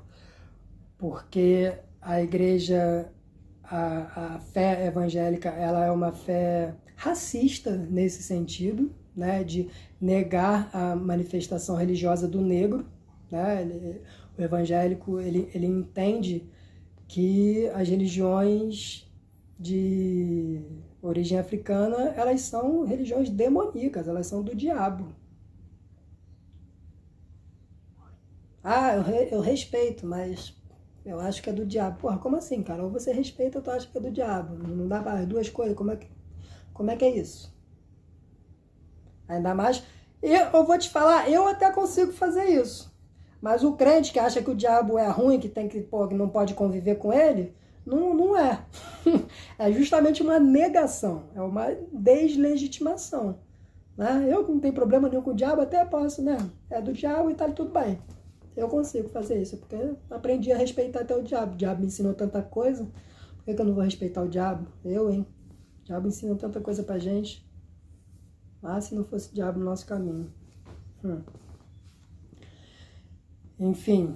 [0.99, 3.11] porque a igreja,
[3.63, 9.67] a, a fé evangélica, ela é uma fé racista nesse sentido, né, de
[9.99, 12.85] negar a manifestação religiosa do negro,
[13.31, 14.01] né, ele,
[14.37, 16.47] o evangélico ele, ele entende
[17.07, 19.09] que as religiões
[19.59, 20.61] de
[21.01, 25.07] origem africana, elas são religiões demoníacas, elas são do diabo.
[28.63, 30.53] Ah, eu, re, eu respeito, mas
[31.05, 31.99] eu acho que é do diabo.
[31.99, 32.83] Porra, como assim, cara?
[32.83, 34.55] Ou você respeita ou tu acha que é do diabo?
[34.55, 35.75] Não dá para as duas coisas.
[35.75, 36.07] Como é que,
[36.73, 37.55] como é, que é isso?
[39.27, 39.83] Ainda mais.
[40.21, 42.93] Eu, eu vou te falar, eu até consigo fazer isso.
[43.41, 46.15] Mas o crente que acha que o diabo é ruim, que tem que, pô, que
[46.15, 47.55] não pode conviver com ele,
[47.89, 48.63] não, não é.
[49.57, 53.39] é justamente uma negação, é uma deslegitimação.
[53.97, 54.27] Né?
[54.29, 56.37] Eu não tenho problema nenhum com o diabo, até posso, né?
[56.69, 57.99] É do diabo e tá tudo bem.
[58.55, 59.75] Eu consigo fazer isso, porque
[60.09, 61.53] aprendi a respeitar até o diabo.
[61.53, 62.85] O diabo me ensinou tanta coisa,
[63.37, 64.67] por que, que eu não vou respeitar o diabo?
[64.85, 65.25] Eu, hein?
[65.81, 67.45] O diabo ensinou tanta coisa pra gente.
[68.61, 70.31] Ah, se não fosse o diabo no nosso caminho.
[71.03, 71.21] Hum.
[73.59, 74.15] Enfim,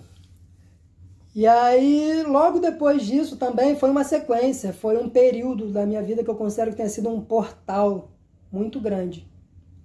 [1.35, 6.23] e aí, logo depois disso, também foi uma sequência, foi um período da minha vida
[6.23, 8.11] que eu considero que tenha sido um portal
[8.51, 9.27] muito grande.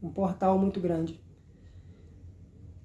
[0.03, 1.19] Um portal muito grande.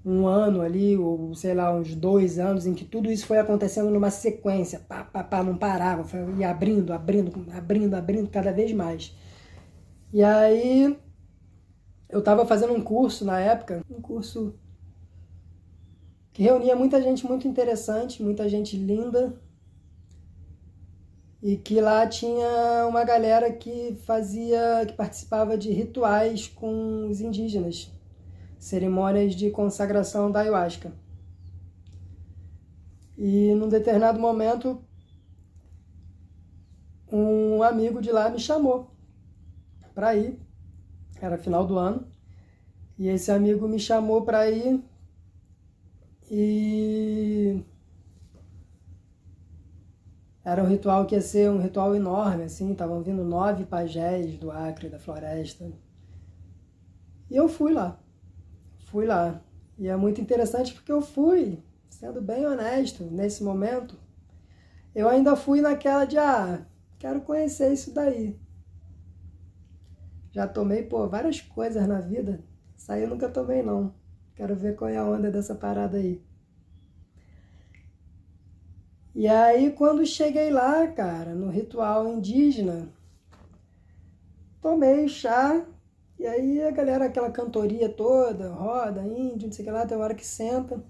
[0.05, 3.89] Um ano ali, ou sei lá, uns dois anos, em que tudo isso foi acontecendo
[3.89, 8.71] numa sequência, pá, pá, pá, não parava, foi ia abrindo, abrindo, abrindo, abrindo cada vez
[8.73, 9.15] mais.
[10.13, 10.97] E aí,
[12.09, 14.55] eu estava fazendo um curso na época, um curso
[16.33, 19.39] que reunia muita gente muito interessante, muita gente linda.
[21.41, 27.91] E que lá tinha uma galera que fazia, que participava de rituais com os indígenas,
[28.57, 30.91] cerimônias de consagração da ayahuasca.
[33.17, 34.81] E num determinado momento,
[37.11, 38.89] um amigo de lá me chamou
[39.93, 40.39] para ir.
[41.21, 42.07] Era final do ano.
[42.97, 44.83] E esse amigo me chamou para ir
[46.29, 47.63] e
[50.43, 54.51] era um ritual que ia ser um ritual enorme, assim, estavam vindo nove pajés do
[54.51, 55.71] Acre, da floresta.
[57.29, 57.99] E eu fui lá.
[58.87, 59.41] Fui lá.
[59.77, 63.97] E é muito interessante porque eu fui, sendo bem honesto, nesse momento,
[64.93, 66.65] eu ainda fui naquela de, ah,
[66.99, 68.39] quero conhecer isso daí.
[70.31, 72.43] Já tomei, pô, várias coisas na vida.
[72.75, 73.93] Isso aí eu nunca tomei, não.
[74.35, 76.19] Quero ver qual é a onda dessa parada aí.
[79.15, 82.89] E aí, quando cheguei lá, cara, no ritual indígena,
[84.59, 85.63] tomei chá.
[86.17, 89.97] E aí a galera, aquela cantoria toda, roda, índio, não sei o que lá, tem
[89.97, 90.83] uma hora que senta.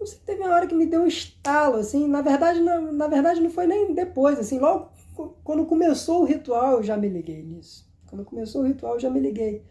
[0.00, 2.08] Eu sei, teve uma hora que me deu um estalo, assim.
[2.08, 4.58] Na verdade, na, na verdade, não foi nem depois, assim.
[4.58, 4.90] Logo
[5.44, 7.88] quando começou o ritual, eu já me liguei nisso.
[8.08, 9.62] Quando começou o ritual, eu já me liguei.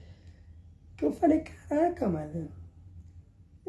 [0.95, 2.58] Que eu falei, caraca, mano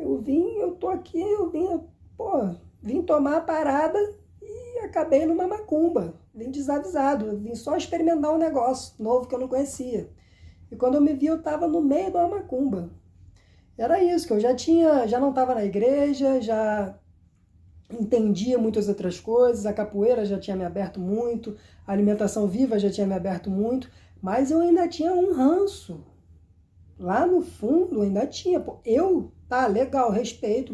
[0.00, 1.80] eu vim, eu tô aqui, eu vim,
[2.16, 2.50] pô,
[2.82, 3.98] vim tomar a parada
[4.42, 6.14] e acabei numa macumba.
[6.34, 10.10] Vim desavisado, vim só experimentar um negócio novo que eu não conhecia.
[10.70, 12.90] E quando eu me vi, eu tava no meio uma macumba.
[13.76, 16.98] Era isso, que eu já tinha, já não estava na igreja, já
[17.90, 22.90] entendia muitas outras coisas, a capoeira já tinha me aberto muito, a alimentação viva já
[22.90, 23.90] tinha me aberto muito,
[24.22, 26.04] mas eu ainda tinha um ranço.
[26.98, 28.60] Lá no fundo ainda tinha.
[28.60, 30.72] Pô, eu Tá, legal, respeito,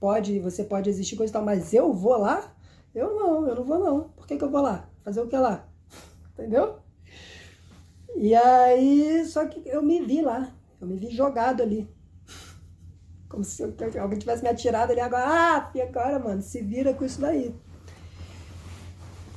[0.00, 2.52] pode, você pode existir coisa e tal, mas eu vou lá?
[2.92, 4.08] Eu não, eu não vou não.
[4.08, 4.88] Por que, que eu vou lá?
[5.04, 5.64] Fazer o que lá?
[6.34, 6.80] Entendeu?
[8.16, 11.88] E aí, só que eu me vi lá, eu me vi jogado ali.
[13.30, 15.24] Como se alguém tivesse me atirado ali agora.
[15.24, 17.54] Ah, e agora, mano, se vira com isso daí.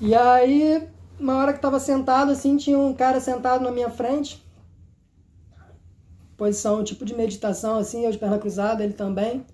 [0.01, 4.40] E aí, uma hora que tava sentado assim, tinha um cara sentado na minha frente
[6.41, 9.45] posição, tipo de meditação, assim, eu de perna cruzada, ele também.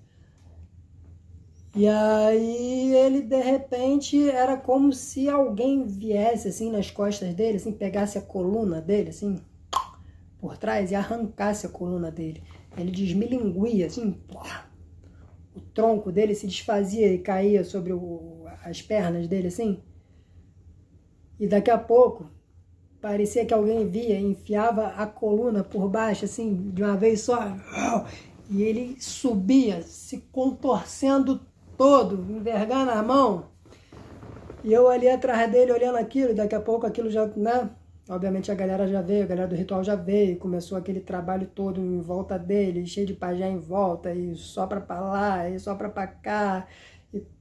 [1.75, 7.73] E aí ele de repente era como se alguém viesse assim nas costas dele, assim,
[7.73, 9.37] pegasse a coluna dele, assim,
[10.39, 12.41] por trás e arrancasse a coluna dele.
[12.77, 14.15] Ele desmilinguia, assim,
[15.53, 19.83] o tronco dele se desfazia e caía sobre o, as pernas dele, assim.
[21.37, 22.36] E daqui a pouco
[23.07, 27.39] parecia que alguém via, enfiava a coluna por baixo, assim, de uma vez só,
[28.49, 31.39] e ele subia, se contorcendo
[31.77, 33.45] todo, envergando a mão.
[34.61, 37.69] E eu ali atrás dele olhando aquilo, e daqui a pouco aquilo já, né?
[38.09, 41.79] Obviamente a galera já veio, a galera do ritual já veio, começou aquele trabalho todo
[41.79, 46.07] em volta dele, cheio de pajé em volta, e sopra pra lá, e sopra pra
[46.07, 46.67] cá,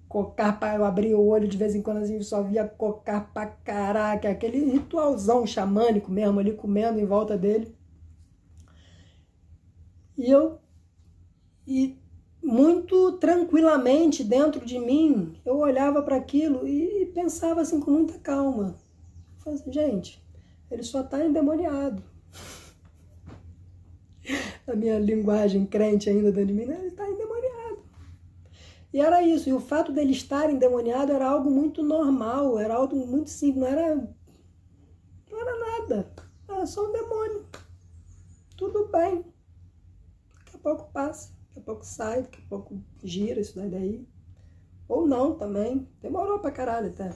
[0.08, 0.74] cocar pra...
[0.74, 4.72] Eu abri o olho de vez em quando assim, só via cocar pra caraca, aquele
[4.72, 7.74] ritualzão xamânico mesmo ali comendo em volta dele.
[10.16, 10.58] E eu.
[11.66, 11.98] E
[12.42, 18.76] muito tranquilamente dentro de mim, eu olhava para aquilo e pensava assim com muita calma.
[19.44, 20.24] Assim, gente,
[20.70, 22.02] ele só está endemoniado.
[24.66, 27.25] A minha linguagem crente ainda dentro de mim, ele está endemoniado.
[28.96, 32.96] E era isso, e o fato dele estar endemoniado era algo muito normal, era algo
[33.06, 33.94] muito simples, não era,
[35.30, 36.12] não era nada,
[36.48, 37.44] era só um demônio.
[38.56, 39.22] Tudo bem,
[40.38, 44.08] daqui a pouco passa daqui a pouco sai, daqui a pouco gira isso daí.
[44.88, 45.86] Ou não também.
[46.00, 47.12] Demorou pra caralho até.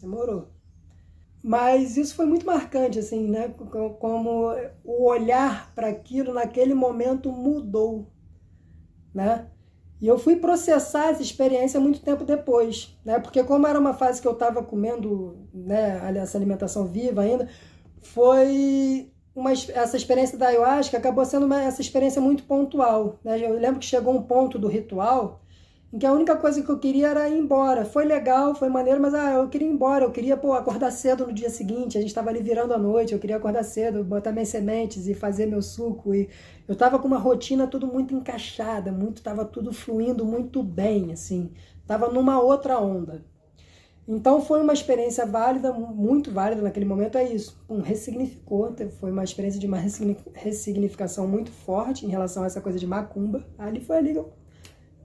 [0.00, 0.48] Demorou.
[1.42, 3.48] Mas isso foi muito marcante, assim, né?
[4.00, 8.10] Como o olhar para aquilo naquele momento mudou,
[9.12, 9.50] né?
[10.00, 13.18] E eu fui processar essa experiência muito tempo depois, né?
[13.18, 17.48] Porque como era uma fase que eu estava comendo, né, essa alimentação viva ainda,
[18.00, 23.18] foi uma, essa experiência da ayahuasca acabou sendo uma, essa experiência muito pontual.
[23.24, 23.40] Né?
[23.40, 25.40] Eu lembro que chegou um ponto do ritual
[25.92, 27.84] em que a única coisa que eu queria era ir embora.
[27.84, 30.04] Foi legal, foi maneiro, mas ah, eu queria ir embora.
[30.04, 31.96] Eu queria pô, acordar cedo no dia seguinte.
[31.96, 33.14] A gente estava ali virando a noite.
[33.14, 36.14] Eu queria acordar cedo, botar minhas sementes e fazer meu suco.
[36.14, 36.28] E
[36.66, 41.50] eu estava com uma rotina tudo muito encaixada, muito, estava tudo fluindo muito bem, assim.
[41.86, 43.24] Tava numa outra onda.
[44.06, 47.62] Então foi uma experiência válida, muito válida naquele momento, é isso.
[47.68, 49.78] Um ressignificou, foi uma experiência de uma
[50.34, 53.46] ressignificação muito forte em relação a essa coisa de macumba.
[53.58, 54.37] Ali foi ali que eu.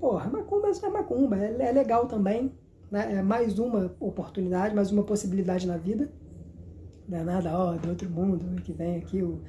[0.03, 2.51] Porra, macumba é macumba, é, é legal também.
[2.91, 3.19] Né?
[3.19, 6.11] É mais uma oportunidade, mais uma possibilidade na vida.
[7.07, 9.39] Não é nada, ó, do outro mundo que vem aqui o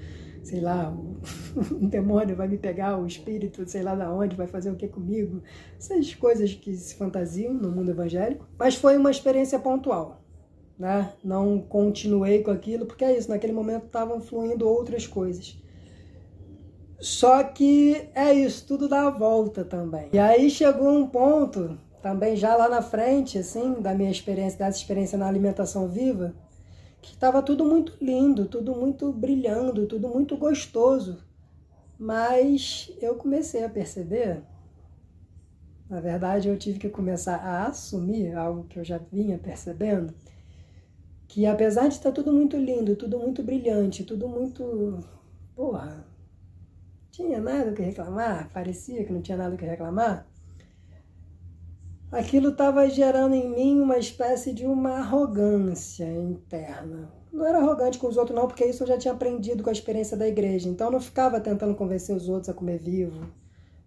[0.44, 0.96] sei lá,
[1.72, 4.86] um demônio vai me pegar, o espírito, sei lá da onde, vai fazer o que
[4.86, 5.42] comigo.
[5.76, 8.46] Essas coisas que se fantasiam no mundo evangélico.
[8.56, 10.22] Mas foi uma experiência pontual.
[10.78, 11.12] Né?
[11.24, 15.60] Não continuei com aquilo, porque é isso, naquele momento estavam fluindo outras coisas.
[17.04, 20.08] Só que é isso, tudo dá a volta também.
[20.10, 24.78] E aí chegou um ponto, também já lá na frente, assim, da minha experiência, dessa
[24.78, 26.34] experiência na alimentação viva,
[27.02, 31.18] que estava tudo muito lindo, tudo muito brilhando, tudo muito gostoso.
[31.98, 34.42] Mas eu comecei a perceber,
[35.90, 40.14] na verdade eu tive que começar a assumir algo que eu já vinha percebendo,
[41.28, 45.00] que apesar de estar tudo muito lindo, tudo muito brilhante, tudo muito.
[45.54, 46.03] Porra,
[47.16, 50.26] tinha nada que reclamar, parecia que não tinha nada que reclamar
[52.14, 57.10] aquilo estava gerando em mim uma espécie de uma arrogância interna.
[57.32, 59.72] Não era arrogante com os outros, não, porque isso eu já tinha aprendido com a
[59.72, 60.68] experiência da igreja.
[60.68, 63.26] Então eu não ficava tentando convencer os outros a comer vivo,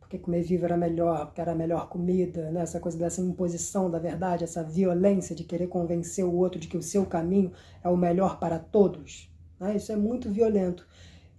[0.01, 2.61] porque comer vivo era melhor, porque era a melhor comida, né?
[2.61, 6.77] essa coisa dessa imposição da verdade, essa violência de querer convencer o outro de que
[6.77, 9.31] o seu caminho é o melhor para todos.
[9.57, 9.77] Né?
[9.77, 10.85] Isso é muito violento.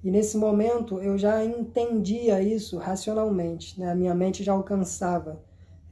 [0.02, 3.90] E nesse momento eu já entendia isso racionalmente, né?
[3.90, 5.42] a minha mente já alcançava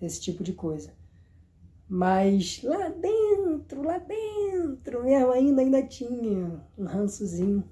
[0.00, 0.92] esse tipo de coisa.
[1.88, 7.64] Mas lá dentro, lá dentro mesmo, ainda, ainda tinha um rançozinho,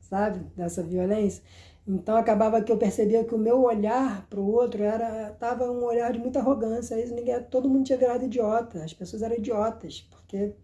[0.00, 0.40] sabe?
[0.56, 1.42] Dessa violência.
[1.86, 5.84] Então acabava que eu percebia que o meu olhar para o outro era tava um
[5.84, 6.96] olhar de muita arrogância.
[6.96, 8.82] Aí ninguém, todo mundo tinha virado idiota.
[8.84, 10.54] As pessoas eram idiotas, porque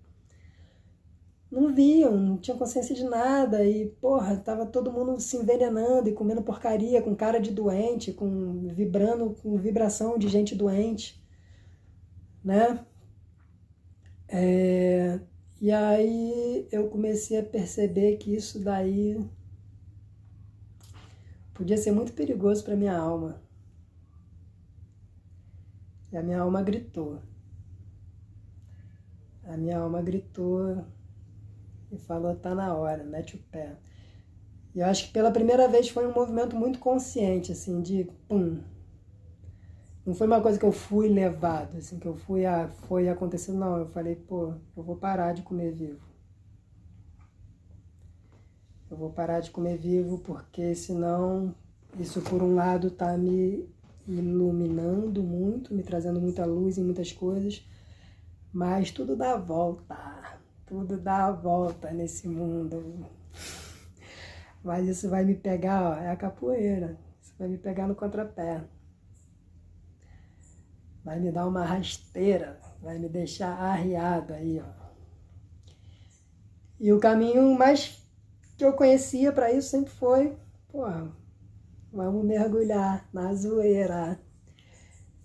[1.57, 6.13] não viam, não tinham consciência de nada e, porra, tava todo mundo se envenenando e
[6.13, 11.19] comendo porcaria com cara de doente, com vibrando com vibração de gente doente,
[12.45, 12.85] né?
[14.29, 15.19] É,
[15.59, 19.19] e aí eu comecei a perceber que isso daí
[21.55, 23.41] podia ser muito perigoso para minha alma.
[26.13, 27.19] E a minha alma gritou.
[29.45, 30.85] A minha alma gritou
[31.97, 33.77] e falou: tá na hora, mete o pé.
[34.75, 38.59] E eu acho que pela primeira vez foi um movimento muito consciente, assim, de pum.
[40.05, 43.59] não foi uma coisa que eu fui levado, assim, que eu fui a, foi acontecendo,
[43.59, 43.79] não.
[43.79, 46.07] Eu falei, pô, eu vou parar de comer vivo.
[48.91, 51.55] Eu vou parar de comer vivo porque senão
[51.99, 53.69] isso por um lado tá me
[54.07, 57.67] iluminando muito, me trazendo muita luz em muitas coisas,
[58.53, 59.97] mas tudo dá volta,
[60.67, 63.07] tudo dá a volta nesse mundo.
[64.63, 68.65] Mas isso vai me pegar, ó, é a capoeira, isso vai me pegar no contrapé.
[71.05, 74.87] Vai me dar uma rasteira, vai me deixar arriado aí, ó.
[76.81, 78.03] E o caminho mais
[78.59, 80.37] que eu conhecia para isso sempre foi,
[80.69, 81.11] porra,
[81.93, 84.19] vamos mergulhar na zoeira.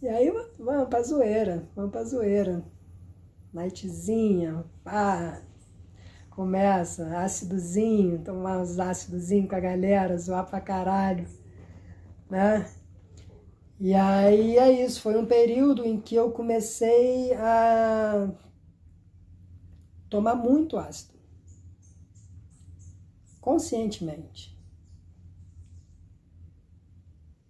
[0.01, 2.63] E aí vamos pra zoeira, vamos pra zoeira.
[3.53, 5.41] Nightzinha, pá,
[6.29, 11.27] começa, ácidozinho, tomar uns ácidozinhos com a galera, zoar pra caralho,
[12.29, 12.65] né?
[13.79, 18.29] E aí é isso, foi um período em que eu comecei a
[20.09, 21.19] tomar muito ácido.
[23.41, 24.55] Conscientemente.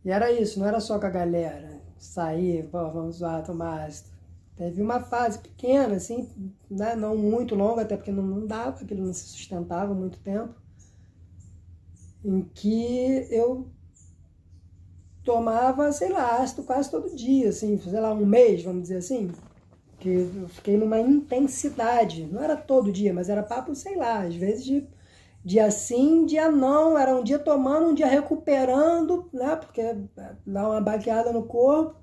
[0.06, 1.82] E era isso, não era só com a galera.
[1.98, 4.11] Sair, vamos zoar, tomar ácido.
[4.62, 6.30] Teve uma fase pequena, assim,
[6.70, 6.96] né?
[6.96, 10.54] não muito longa, até porque não, não dava, aquilo não se sustentava muito tempo,
[12.24, 13.66] em que eu
[15.24, 19.32] tomava, sei lá, ácido quase todo dia, assim, sei lá, um mês, vamos dizer assim.
[20.00, 22.28] Que eu fiquei numa intensidade.
[22.32, 24.88] Não era todo dia, mas era papo, sei lá, às vezes de
[25.44, 29.56] Dia sim, dia não, era um dia tomando, um dia recuperando, né?
[29.56, 29.96] Porque
[30.46, 31.96] dá uma baqueada no corpo,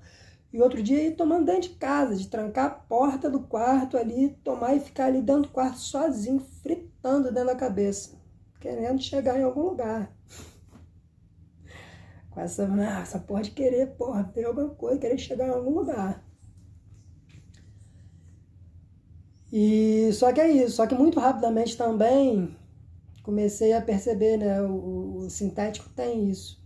[0.51, 4.29] e outro dia ir tomando dentro de casa, de trancar a porta do quarto ali,
[4.43, 8.17] tomar e ficar ali dentro do quarto sozinho, fritando dentro da cabeça,
[8.59, 10.11] querendo chegar em algum lugar.
[12.31, 15.71] Com essa, ah, essa porra de querer, porra, ter alguma coisa, querer chegar em algum
[15.71, 16.23] lugar.
[19.51, 22.55] E só que é isso, só que muito rapidamente também
[23.23, 24.61] comecei a perceber, né?
[24.61, 26.58] O, o sintético tem isso.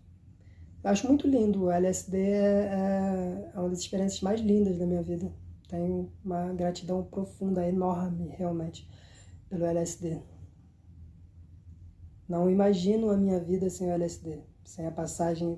[0.84, 1.64] Eu acho muito lindo.
[1.64, 5.32] O LSD é, é, é uma das experiências mais lindas da minha vida.
[5.70, 8.88] Tenho uma gratidão profunda, enorme, realmente,
[9.50, 10.22] pelo LSD.
[12.28, 15.58] Não imagino a minha vida sem o LSD, sem a passagem,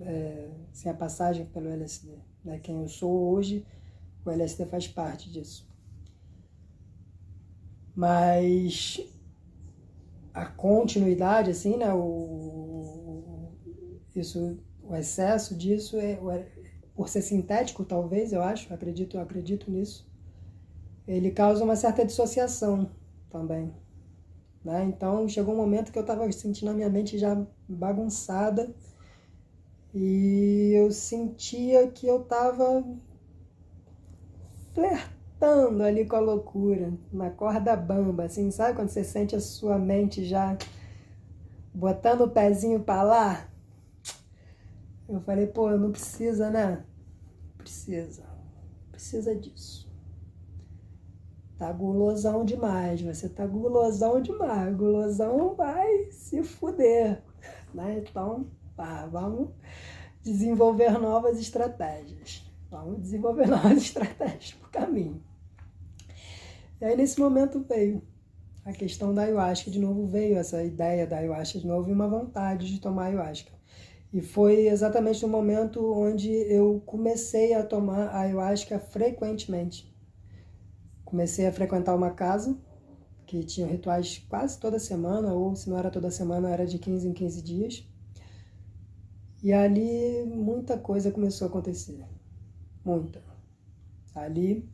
[0.00, 2.18] é, sem a passagem pelo LSD.
[2.44, 2.58] Né?
[2.58, 3.64] Quem eu sou hoje,
[4.24, 5.68] o LSD faz parte disso.
[7.94, 9.00] Mas
[10.32, 11.94] a continuidade, assim, né?
[11.94, 12.73] O,
[14.20, 16.18] isso, o excesso disso é,
[16.94, 20.06] por ser sintético, talvez, eu acho, acredito, acredito nisso.
[21.06, 22.90] Ele causa uma certa dissociação
[23.30, 23.72] também.
[24.64, 24.84] Né?
[24.84, 28.74] Então chegou um momento que eu estava sentindo a minha mente já bagunçada
[29.92, 32.82] e eu sentia que eu estava
[34.72, 39.78] flertando ali com a loucura, na corda bamba, assim, sabe quando você sente a sua
[39.78, 40.56] mente já
[41.74, 43.53] botando o pezinho para lá?
[45.08, 46.84] Eu falei, pô, não precisa, né?
[47.58, 48.24] Precisa.
[48.90, 49.92] Precisa disso.
[51.58, 54.76] Tá gulosão demais, você tá gulosão demais.
[54.76, 57.22] Gulosão vai se fuder,
[57.72, 57.98] né?
[57.98, 58.46] Então,
[58.76, 59.50] tá, vamos
[60.22, 62.50] desenvolver novas estratégias.
[62.70, 65.22] Vamos desenvolver novas estratégias pro caminho.
[66.80, 68.02] E aí nesse momento veio
[68.64, 72.08] a questão da ayahuasca, de novo veio essa ideia da ayahuasca de novo e uma
[72.08, 73.53] vontade de tomar ayahuasca.
[74.14, 79.92] E foi exatamente no momento onde eu comecei a tomar ayahuasca frequentemente.
[81.04, 82.56] Comecei a frequentar uma casa
[83.26, 87.08] que tinha rituais quase toda semana, ou se não era toda semana, era de 15
[87.08, 87.88] em 15 dias.
[89.42, 92.06] E ali muita coisa começou a acontecer.
[92.84, 93.20] Muita.
[94.14, 94.70] Ali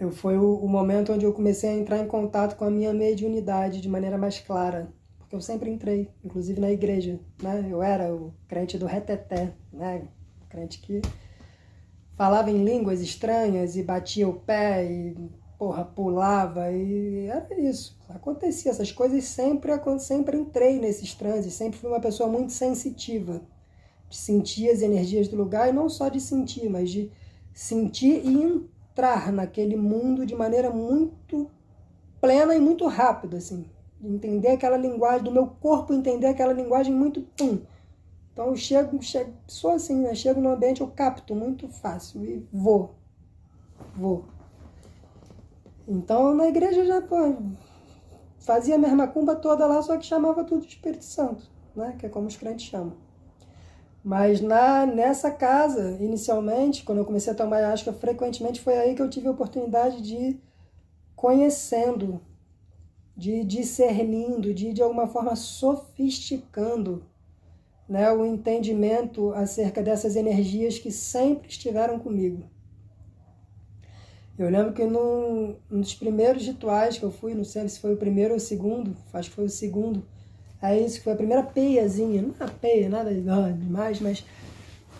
[0.00, 2.92] eu, foi o, o, momento onde eu comecei a entrar em contato com a minha
[2.92, 4.92] mediunidade de maneira mais clara.
[5.32, 7.18] Porque eu sempre entrei, inclusive na igreja.
[7.42, 7.66] Né?
[7.70, 10.06] Eu era o crente do reteté, né?
[10.42, 11.00] o crente que
[12.14, 15.16] falava em línguas estranhas e batia o pé e
[15.58, 17.98] porra, pulava e era isso.
[18.10, 23.40] Acontecia essas coisas sempre sempre entrei nesses transes, sempre fui uma pessoa muito sensitiva,
[24.10, 27.10] de sentir as energias do lugar e não só de sentir, mas de
[27.54, 31.50] sentir e entrar naquele mundo de maneira muito
[32.20, 33.64] plena e muito rápida, assim.
[34.02, 37.60] Entender aquela linguagem, do meu corpo entender aquela linguagem muito pum.
[38.32, 40.14] Então eu chego, chego sou assim, né?
[40.14, 42.94] Chego no ambiente, eu capto muito fácil e vou.
[43.94, 44.24] Vou.
[45.86, 47.36] Então na igreja já pô,
[48.38, 51.94] fazia a mesma cumba toda lá, só que chamava tudo de Espírito Santo, né?
[51.98, 52.94] Que é como os crentes chamam.
[54.04, 59.02] Mas na, nessa casa, inicialmente, quando eu comecei a tomar ayahuasca frequentemente, foi aí que
[59.02, 60.42] eu tive a oportunidade de ir
[61.14, 62.20] conhecendo,
[63.22, 67.04] de discernindo, de de alguma forma sofisticando
[67.88, 72.42] né, o entendimento acerca dessas energias que sempre estiveram comigo.
[74.36, 77.94] Eu lembro que num, num dos primeiros rituais que eu fui, não sei se foi
[77.94, 80.04] o primeiro ou o segundo, acho que foi o segundo,
[80.60, 84.24] é isso que foi a primeira peiazinha, não é peia, nada demais, mas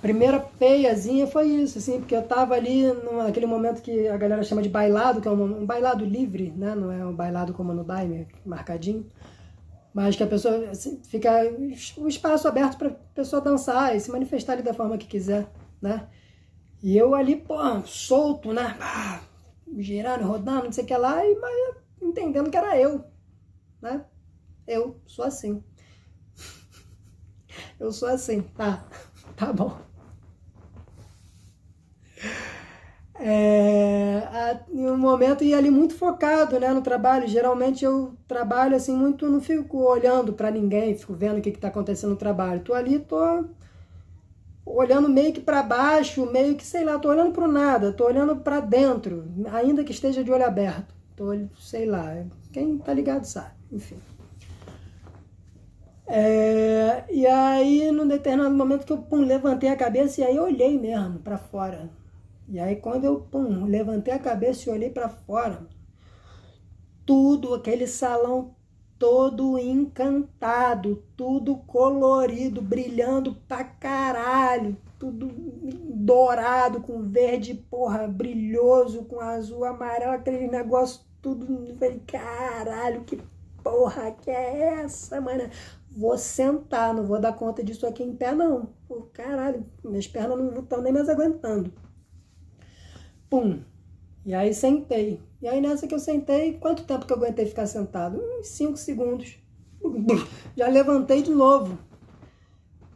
[0.03, 4.61] primeira peiazinha foi isso, assim, porque eu tava ali naquele momento que a galera chama
[4.61, 7.84] de bailado, que é um, um bailado livre, né, não é um bailado como no
[7.84, 9.07] Daime, marcadinho,
[9.94, 11.30] mas que a pessoa assim, fica
[11.96, 15.46] o espaço aberto para pessoa dançar e se manifestar ali da forma que quiser,
[15.80, 16.09] né?
[16.82, 18.76] E eu ali, pô, solto, né?
[19.78, 23.05] Girando, rodando, não sei o que lá, e, mas entendendo que era eu,
[23.80, 24.05] né?
[24.66, 25.62] Eu sou assim.
[27.78, 28.84] Eu sou assim, tá?
[29.36, 29.91] Tá bom.
[33.25, 37.29] É, em um momento e ali muito focado né, no trabalho.
[37.29, 41.68] Geralmente eu trabalho assim muito, não fico olhando para ninguém, fico vendo o que está
[41.68, 42.62] acontecendo no trabalho.
[42.64, 43.45] Tô ali, tô
[44.66, 48.37] olhando meio que para baixo, meio que sei lá, tô olhando para nada, tô olhando
[48.37, 50.93] para dentro, ainda que esteja de olho aberto.
[51.14, 51.27] Tô,
[51.61, 53.99] sei lá, quem tá ligado sabe, enfim.
[56.09, 60.77] É, e aí, num determinado momento que eu pum, levantei a cabeça e aí olhei
[60.77, 61.89] mesmo para fora
[62.49, 65.66] e aí quando eu pum, levantei a cabeça e olhei para fora,
[67.05, 68.55] tudo, aquele salão
[68.99, 75.28] todo encantado, tudo colorido, brilhando pra caralho, tudo
[75.93, 81.74] dourado, com verde, porra, brilhoso, com azul, amarelo, aquele negócio tudo.
[81.76, 83.18] Falei, caralho, que
[83.64, 85.51] porra que é essa, mano?
[85.90, 88.68] Vou sentar, não vou dar conta disso aqui em pé, não.
[88.86, 91.72] Pô, caralho, minhas pernas não estão nem mais aguentando.
[93.33, 93.61] Pum.
[94.26, 95.18] E aí sentei.
[95.41, 98.20] E aí nessa que eu sentei, quanto tempo que eu aguentei ficar sentado?
[98.20, 99.39] Uns 5 segundos.
[100.55, 101.78] Já levantei de novo.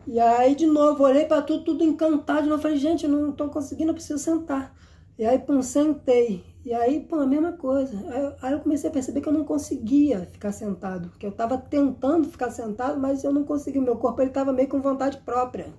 [0.07, 2.51] E aí de novo, olhei para tudo, tudo encantado.
[2.51, 4.76] Eu falei, gente, eu não estou conseguindo, eu preciso sentar.
[5.18, 6.45] E aí, pum, sentei.
[6.66, 7.97] E aí, pum, a mesma coisa.
[8.43, 11.12] Aí, eu comecei a perceber que eu não conseguia ficar sentado.
[11.18, 13.80] Que eu estava tentando ficar sentado, mas eu não conseguia.
[13.80, 15.72] Meu corpo ele estava meio com vontade própria.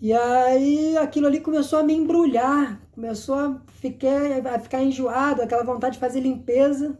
[0.00, 5.64] E aí aquilo ali começou a me embrulhar, começou a ficar, a ficar enjoado, aquela
[5.64, 6.98] vontade de fazer limpeza.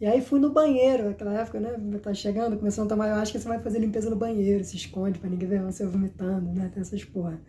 [0.00, 1.98] E aí fui no banheiro, naquela época, né?
[2.02, 4.76] Tá chegando, começando a tomar, eu acho que você vai fazer limpeza no banheiro, se
[4.76, 6.70] esconde pra ninguém ver você vomitando, né?
[6.72, 7.40] Tem essas porra.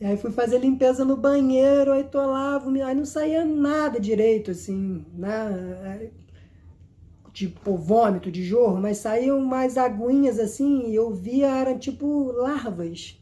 [0.00, 4.50] E aí fui fazer limpeza no banheiro, aí tô lá, aí não saía nada direito,
[4.50, 6.10] assim, né?
[7.32, 13.21] Tipo vômito de jorro, mas saíam mais aguinhas assim, e eu via, eram tipo larvas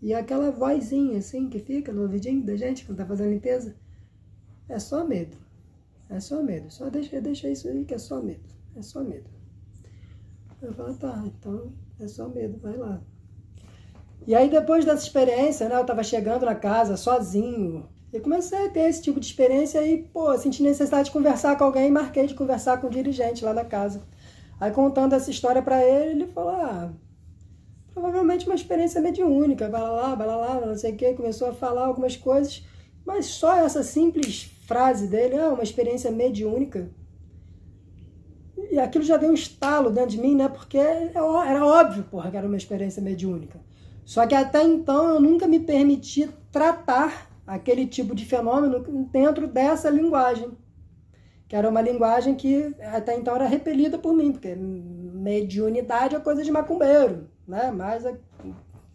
[0.00, 3.74] e aquela vozinha assim que fica no ouvidinho da gente quando tá fazendo limpeza,
[4.68, 5.36] é só medo.
[6.08, 6.70] É só medo.
[6.70, 8.44] Só deixa, deixa isso aí que é só medo.
[8.76, 9.28] É só medo.
[10.60, 13.00] Eu falo, tá, então é só medo, vai lá.
[14.26, 18.70] E aí depois dessa experiência, né, eu tava chegando na casa sozinho, e comecei a
[18.70, 22.26] ter esse tipo de experiência e, pô, senti necessidade de conversar com alguém e marquei
[22.26, 24.02] de conversar com o dirigente lá da casa.
[24.58, 26.90] Aí contando essa história para ele, ele falou: "Ah,
[27.98, 31.84] provavelmente uma experiência mediúnica, vai lá, vai lá, não sei o que, começou a falar
[31.86, 32.64] algumas coisas,
[33.04, 36.88] mas só essa simples frase dele, é ah, uma experiência mediúnica,
[38.70, 42.30] e aquilo já deu um estalo dentro de mim, né, porque é era óbvio, porra,
[42.30, 43.60] que era uma experiência mediúnica.
[44.04, 48.80] Só que até então eu nunca me permiti tratar aquele tipo de fenômeno
[49.10, 50.50] dentro dessa linguagem,
[51.48, 56.44] que era uma linguagem que até então era repelida por mim, porque mediunidade é coisa
[56.44, 57.72] de macumbeiro, né?
[57.72, 58.04] Mais,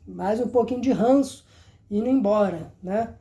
[0.08, 1.46] mais um pouquinho de ranço
[1.90, 3.16] indo embora, né?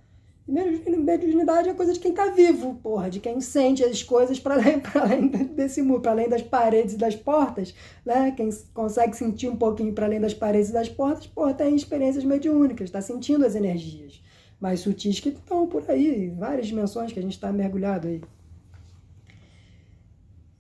[0.47, 4.83] mediunidade é coisa de quem está vivo, porra, de quem sente as coisas para além,
[4.95, 7.75] além desse muro, para além das paredes e das portas,
[8.05, 8.33] né?
[8.33, 12.25] Quem consegue sentir um pouquinho para além das paredes e das portas, porra, tem experiências
[12.25, 14.21] mediúnicas, está sentindo as energias
[14.61, 18.21] mais sutis que estão por aí, várias dimensões que a gente está mergulhado aí.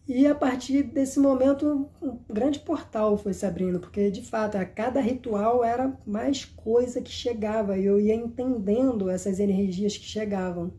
[0.06, 4.64] E a partir desse momento, um grande portal foi se abrindo, porque de fato, a
[4.64, 10.72] cada ritual era mais coisa que chegava, e eu ia entendendo essas energias que chegavam.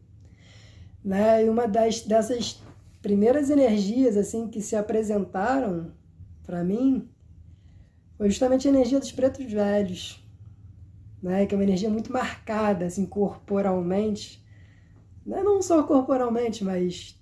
[1.04, 1.46] Né?
[1.46, 2.62] E uma das, dessas
[3.02, 5.92] primeiras energias assim que se apresentaram
[6.46, 7.10] para mim
[8.18, 10.26] foi justamente a energia dos pretos velhos,
[11.22, 11.46] né?
[11.46, 14.46] que é uma energia muito marcada assim, corporalmente,
[15.26, 15.42] né?
[15.44, 17.22] não só corporalmente, mas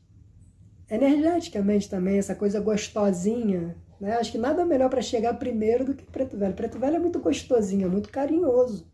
[0.92, 4.14] energeticamente também, essa coisa gostosinha, Né?
[4.18, 6.56] Acho que nada melhor para chegar primeiro do que preto velho.
[6.56, 8.86] Preto velho é muito gostosinho, é muito carinhoso.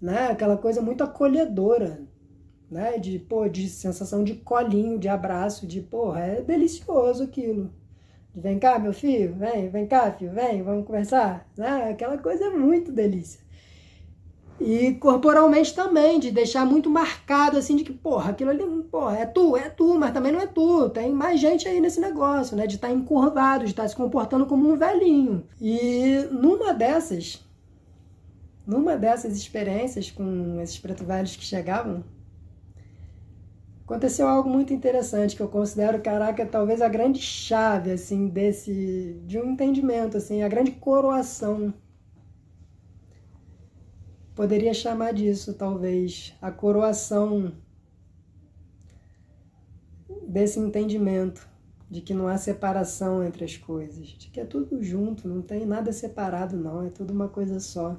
[0.00, 0.28] Né?
[0.28, 2.00] Aquela coisa muito acolhedora.
[2.70, 2.96] Né?
[2.98, 7.72] De, pô, de sensação de colinho, de abraço, de porra, é delicioso aquilo.
[8.34, 11.48] Vem cá, meu filho, vem, vem cá, filho, vem, vamos conversar.
[11.56, 11.90] Né?
[11.90, 13.43] Aquela coisa é muito delícia.
[14.60, 19.26] E corporalmente também, de deixar muito marcado assim, de que, porra, aquilo ali, porra, é
[19.26, 20.88] tu, é tu, mas também não é tu.
[20.90, 22.66] Tem mais gente aí nesse negócio, né?
[22.66, 25.44] De estar tá encurvado, de estar tá se comportando como um velhinho.
[25.60, 27.44] E numa dessas,
[28.66, 32.04] numa dessas experiências com esses preto velhos que chegavam,
[33.84, 39.38] aconteceu algo muito interessante que eu considero, caraca, talvez a grande chave, assim, desse, de
[39.38, 41.74] um entendimento, assim, a grande coroação
[44.34, 47.52] Poderia chamar disso, talvez, a coroação
[50.26, 51.48] desse entendimento
[51.88, 55.64] de que não há separação entre as coisas, de que é tudo junto, não tem
[55.64, 57.96] nada separado, não, é tudo uma coisa só.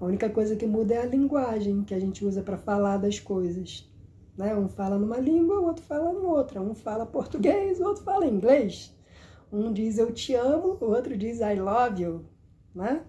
[0.00, 3.20] A única coisa que muda é a linguagem que a gente usa para falar das
[3.20, 3.88] coisas.
[4.36, 4.56] Né?
[4.56, 6.60] Um fala numa língua, o outro fala em outra.
[6.60, 8.92] Um fala português, o outro fala inglês.
[9.52, 12.24] Um diz eu te amo, o outro diz I love you.
[12.74, 13.04] Né?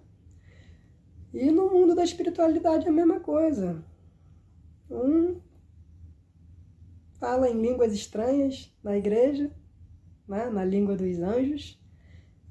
[1.34, 3.84] E no mundo da espiritualidade é a mesma coisa.
[4.88, 5.42] Um
[7.14, 9.52] fala em línguas estranhas na igreja,
[10.28, 11.82] né, na língua dos anjos,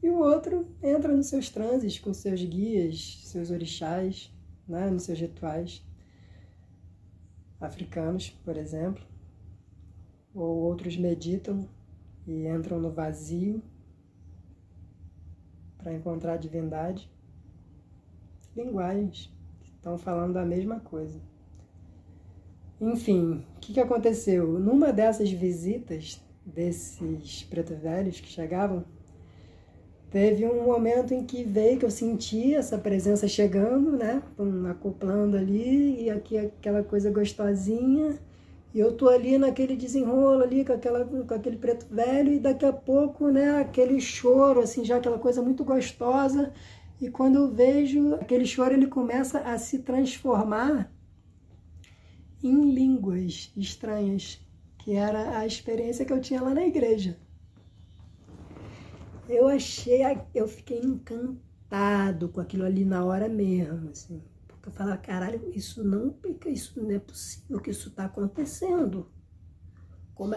[0.02, 4.34] e o outro entra nos seus transes com seus guias, seus orixás,
[4.66, 5.86] né, nos seus rituais
[7.60, 9.04] africanos, por exemplo,
[10.34, 11.68] ou outros meditam
[12.26, 13.62] e entram no vazio
[15.78, 17.08] para encontrar a divindade
[18.56, 21.18] linguagens que estão falando da mesma coisa.
[22.80, 24.58] Enfim, o que, que aconteceu?
[24.58, 28.84] Numa dessas visitas desses preto velhos que chegavam,
[30.10, 34.22] teve um momento em que veio que eu senti essa presença chegando, né?
[34.70, 38.18] Acoplando ali, e aqui aquela coisa gostosinha.
[38.74, 42.64] E eu tô ali naquele desenrolo ali com, aquela, com aquele preto velho, e daqui
[42.64, 46.52] a pouco, né, aquele choro, assim, já aquela coisa muito gostosa.
[47.02, 50.88] E quando eu vejo aquele choro, ele começa a se transformar
[52.40, 54.40] em línguas estranhas,
[54.78, 57.18] que era a experiência que eu tinha lá na igreja.
[59.28, 64.22] Eu achei, eu fiquei encantado com aquilo ali na hora mesmo, assim.
[64.46, 66.14] Porque eu falava, caralho, isso não,
[66.46, 69.10] isso não é possível que isso está acontecendo.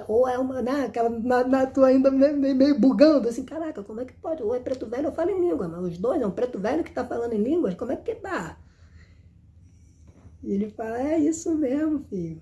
[0.07, 4.01] Ou é uma, né, aquela, na, na, tu ainda meio, meio, bugando, assim, caraca, como
[4.01, 4.41] é que pode?
[4.41, 6.83] Ou é preto velho ou fala em língua, mas os dois, é um preto velho
[6.83, 8.57] que tá falando em línguas, como é que dá?
[10.43, 12.41] E ele fala, é isso mesmo, filho.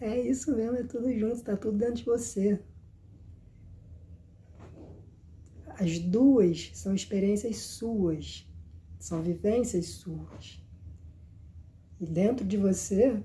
[0.00, 2.60] É isso mesmo, é tudo junto, tá tudo dentro de você.
[5.68, 8.48] As duas são experiências suas,
[8.98, 10.62] são vivências suas.
[12.00, 13.22] E dentro de você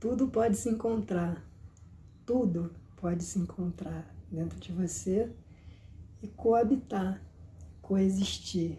[0.00, 1.44] tudo pode se encontrar,
[2.24, 5.30] tudo pode se encontrar dentro de você
[6.22, 7.22] e coabitar,
[7.82, 8.78] coexistir.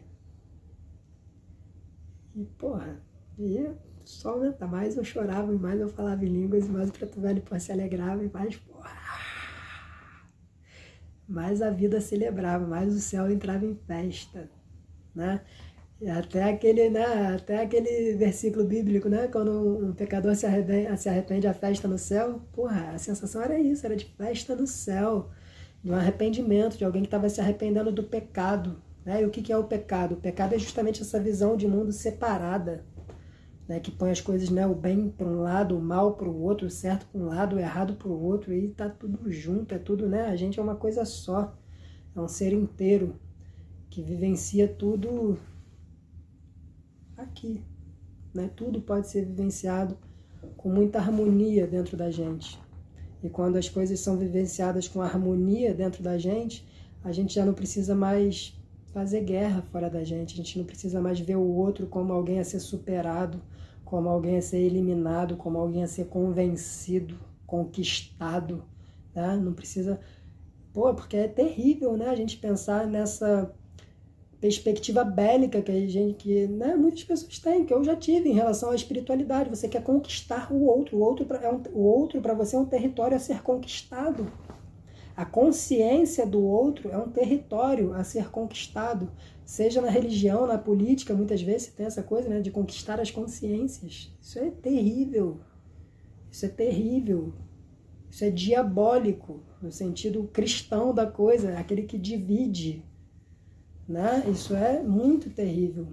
[2.35, 2.99] E porra,
[3.37, 3.69] e
[4.03, 4.67] só aumentar.
[4.67, 8.29] Mais eu chorava, mais eu falava em línguas, mais o preto velho se alegrava, e
[8.29, 8.91] mais porra.
[11.27, 14.49] Mais a vida celebrava, mais o céu entrava em festa,
[15.13, 15.45] né?
[16.09, 19.27] Até aquele, né, até aquele versículo bíblico, né?
[19.27, 19.51] Quando
[19.85, 23.85] um pecador se arrepende, se arrepende a festa no céu, porra, a sensação era isso,
[23.85, 25.29] era de festa no céu,
[25.83, 28.81] de um arrependimento, de alguém que estava se arrependendo do pecado.
[29.05, 29.21] Né?
[29.21, 30.13] E o que, que é o pecado?
[30.13, 32.83] O pecado é justamente essa visão de mundo separada,
[33.67, 33.79] né?
[33.79, 36.65] que põe as coisas, né, o bem para um lado, o mal para o outro,
[36.65, 39.77] o certo para um lado, o errado para o outro, e tá tudo junto, é
[39.77, 40.23] tudo, né?
[40.23, 41.55] A gente é uma coisa só,
[42.15, 43.15] é um ser inteiro
[43.89, 45.37] que vivencia tudo
[47.21, 47.63] aqui.
[48.33, 48.49] Né?
[48.55, 49.97] Tudo pode ser vivenciado
[50.57, 52.59] com muita harmonia dentro da gente.
[53.23, 56.67] E quando as coisas são vivenciadas com harmonia dentro da gente,
[57.03, 58.57] a gente já não precisa mais
[58.93, 62.39] fazer guerra fora da gente, a gente não precisa mais ver o outro como alguém
[62.39, 63.41] a ser superado,
[63.85, 67.15] como alguém a ser eliminado, como alguém a ser convencido,
[67.45, 68.63] conquistado,
[69.13, 69.35] né?
[69.37, 69.99] Não precisa.
[70.73, 72.07] Pô, porque é terrível, né?
[72.07, 73.53] A gente pensar nessa
[74.41, 78.33] perspectiva bélica que a gente, que né, muitas pessoas têm, que eu já tive em
[78.33, 79.51] relação à espiritualidade.
[79.51, 82.65] Você quer conquistar o outro, o outro é um, o outro para você é um
[82.65, 84.25] território a ser conquistado.
[85.15, 89.11] A consciência do outro é um território a ser conquistado,
[89.45, 94.11] seja na religião, na política, muitas vezes tem essa coisa, né, de conquistar as consciências.
[94.19, 95.41] Isso é terrível.
[96.31, 97.33] Isso é terrível.
[98.09, 99.43] Isso é diabólico.
[99.61, 102.83] no sentido cristão da coisa, aquele que divide.
[103.91, 104.23] Né?
[104.31, 105.87] Isso é muito terrível.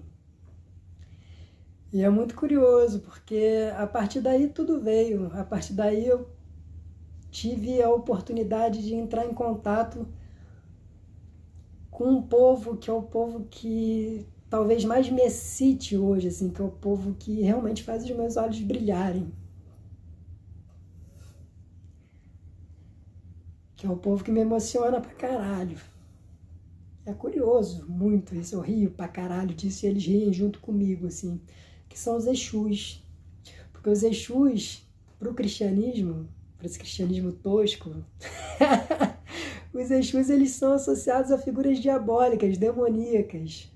[1.92, 5.32] E é muito curioso, porque a partir daí tudo veio.
[5.34, 6.28] A partir daí eu
[7.30, 10.06] tive a oportunidade de entrar em contato
[11.90, 16.60] com um povo que é o povo que talvez mais me excite hoje, assim, que
[16.60, 19.32] é o povo que realmente faz os meus olhos brilharem.
[23.76, 25.78] Que é o povo que me emociona pra caralho.
[27.08, 28.54] É curioso, muito isso.
[28.54, 31.40] Eu rio pra caralho disso e eles riem junto comigo, assim.
[31.88, 33.02] Que são os Exus.
[33.72, 34.86] Porque os Exus,
[35.18, 36.28] pro cristianismo,
[36.58, 38.04] para esse cristianismo tosco,
[39.72, 43.72] os Exus eles são associados a figuras diabólicas, demoníacas.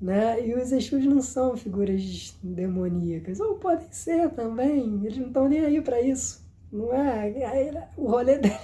[0.00, 0.46] Né?
[0.46, 5.64] E os Exus não são figuras demoníacas, ou podem ser também, eles não estão nem
[5.64, 6.44] aí para isso.
[6.70, 7.88] Não é?
[7.96, 8.58] O rolê deles.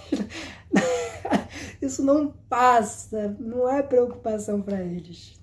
[1.80, 5.40] Isso não passa, não é preocupação para eles.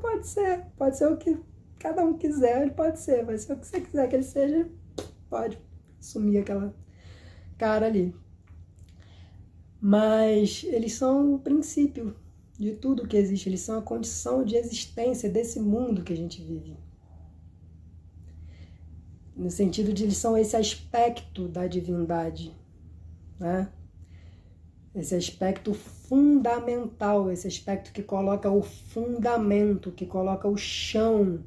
[0.00, 1.38] Pode ser, pode ser o que
[1.78, 4.68] cada um quiser, ele pode ser, vai ser o que você quiser que ele seja,
[5.30, 5.58] pode
[6.00, 6.74] sumir aquela
[7.56, 8.14] cara ali.
[9.80, 12.16] Mas eles são o princípio
[12.58, 16.42] de tudo que existe, eles são a condição de existência desse mundo que a gente
[16.42, 16.76] vive.
[19.36, 22.52] No sentido de eles são esse aspecto da divindade,
[23.38, 23.72] né?
[24.98, 31.38] Esse aspecto fundamental, esse aspecto que coloca o fundamento, que coloca o chão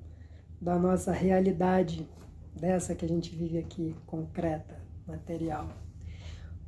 [0.61, 2.07] da nossa realidade,
[2.55, 5.67] dessa que a gente vive aqui, concreta, material.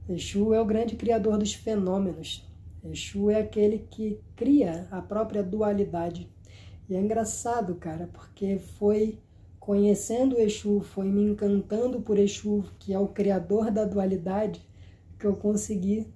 [0.09, 2.45] Exu é o grande criador dos fenômenos.
[2.83, 6.29] Exu é aquele que cria a própria dualidade.
[6.89, 9.17] E é engraçado, cara, porque foi
[9.57, 14.59] conhecendo Exu, foi me encantando por Exu, que é o criador da dualidade,
[15.17, 16.11] que eu consegui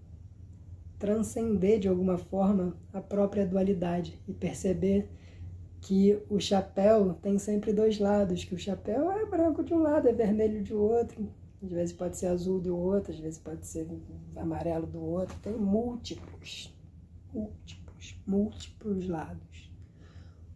[0.99, 5.09] transcender de alguma forma a própria dualidade e perceber
[5.79, 10.07] que o chapéu tem sempre dois lados, que o chapéu é branco de um lado,
[10.07, 11.29] é vermelho de outro,
[11.63, 13.87] às vezes pode ser azul do outro, às vezes pode ser
[14.35, 15.37] amarelo do outro.
[15.41, 16.75] Tem múltiplos,
[17.33, 19.71] múltiplos, múltiplos lados.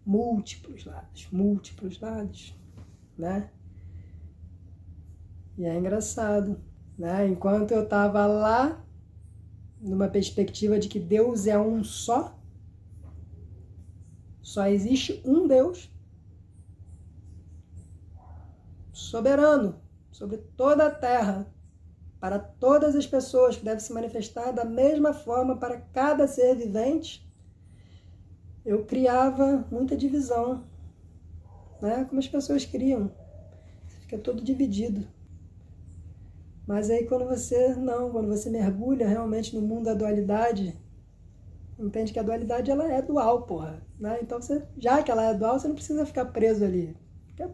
[0.05, 2.55] Múltiplos lados, múltiplos lados,
[3.17, 3.49] né?
[5.57, 6.59] E é engraçado,
[6.97, 7.27] né?
[7.27, 8.83] Enquanto eu estava lá,
[9.81, 12.37] numa perspectiva de que Deus é um só,
[14.41, 15.91] só existe um Deus
[18.91, 21.51] soberano, sobre toda a terra,
[22.19, 27.27] para todas as pessoas, que deve se manifestar da mesma forma para cada ser vivente,
[28.63, 30.63] eu criava muita divisão,
[31.81, 32.05] né?
[32.05, 33.11] como as pessoas criam.
[34.01, 35.07] Fica todo dividido.
[36.71, 40.73] Mas aí quando você não, quando você mergulha realmente no mundo da dualidade,
[41.77, 43.85] entende que a dualidade ela é dual, porra.
[43.99, 44.19] Né?
[44.21, 46.95] Então você, já que ela é dual, você não precisa ficar preso ali.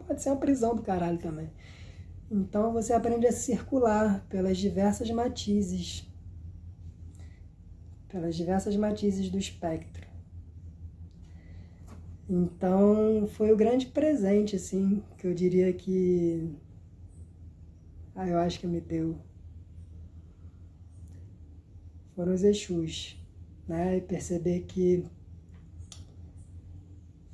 [0.05, 1.49] Pode ser uma prisão do caralho também.
[2.29, 6.07] Então você aprende a circular pelas diversas matizes,
[8.07, 10.05] pelas diversas matizes do espectro.
[12.29, 16.55] Então foi o grande presente, assim, que eu diria que
[18.17, 19.17] ah, eu acho que me deu.
[22.15, 23.17] Foram os Exus,
[23.67, 23.97] né?
[23.97, 25.05] E perceber que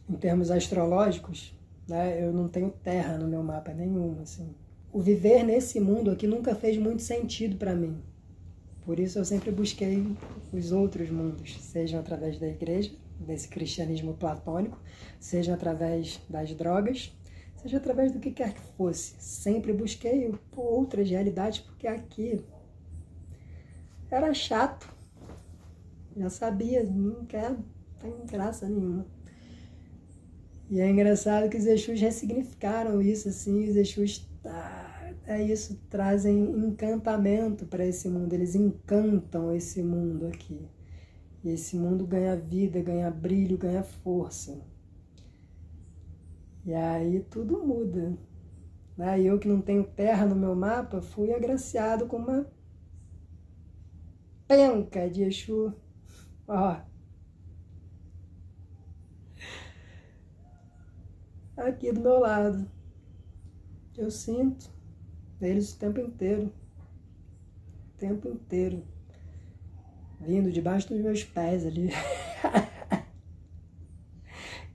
[0.08, 1.58] em termos astrológicos,
[1.88, 4.54] né, eu não tenho terra no meu mapa nenhum, assim
[4.94, 7.98] o viver nesse mundo aqui nunca fez muito sentido para mim.
[8.86, 10.06] Por isso eu sempre busquei
[10.54, 14.80] os outros mundos, sejam através da igreja, desse cristianismo platônico,
[15.20, 17.12] seja através das drogas,
[17.64, 19.16] seja através do que quer que fosse.
[19.20, 22.44] Sempre busquei outras realidades, porque aqui
[24.12, 24.94] era chato.
[26.16, 27.58] Já sabia, não quero,
[28.00, 29.08] tem graça nenhuma.
[30.70, 36.44] E é engraçado que os Exus ressignificaram isso, assim, os Exus ah, é isso, trazem
[36.44, 40.60] encantamento para esse mundo, eles encantam esse mundo aqui.
[41.44, 44.62] E esse mundo ganha vida, ganha brilho, ganha força.
[46.66, 48.18] E aí tudo muda.
[48.98, 49.22] Né?
[49.22, 52.48] Eu que não tenho terra no meu mapa, fui agraciado com uma
[54.48, 55.74] penca de Exu.
[56.48, 56.78] Ó.
[61.58, 62.70] Aqui do meu lado.
[63.96, 64.72] Eu sinto
[65.42, 66.54] eles o tempo inteiro.
[67.94, 68.84] O tempo inteiro.
[70.20, 71.90] Vindo debaixo dos meus pés ali.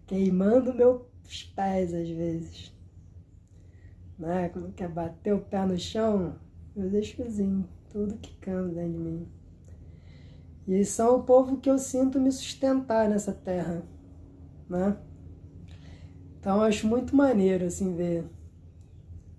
[0.06, 0.72] Queimando
[1.28, 2.74] meus pés às vezes.
[4.18, 4.48] Né?
[4.48, 6.36] Quando quer bater o pé no chão,
[6.74, 9.28] meus exuzinhos, tudo quicando dentro de mim.
[10.66, 13.82] E são o povo que eu sinto me sustentar nessa terra,
[14.68, 14.96] né?
[16.38, 18.24] Então acho muito maneiro assim ver.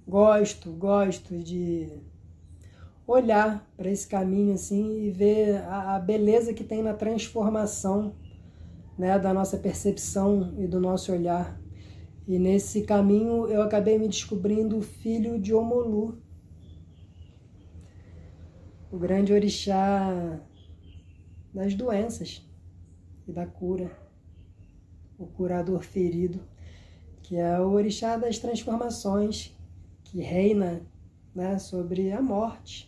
[0.07, 2.01] Gosto, gosto de
[3.05, 8.15] olhar para esse caminho assim e ver a, a, beleza que tem na transformação
[8.97, 11.59] né, da nossa percepção e do nosso olhar.
[12.29, 16.21] E nesse caminho eu acabei me descobrindo filho de Omolu,
[18.91, 20.39] o grande orixá
[21.51, 22.47] das doenças
[23.27, 23.91] e da cura,
[25.17, 26.39] o curador ferido,
[27.23, 29.57] que é o orixá das transformações,
[30.03, 30.83] que reina
[31.33, 32.87] né, sobre a morte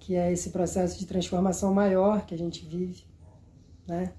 [0.00, 3.06] que é esse processo de transformação maior que a gente vive,
[3.86, 4.12] né?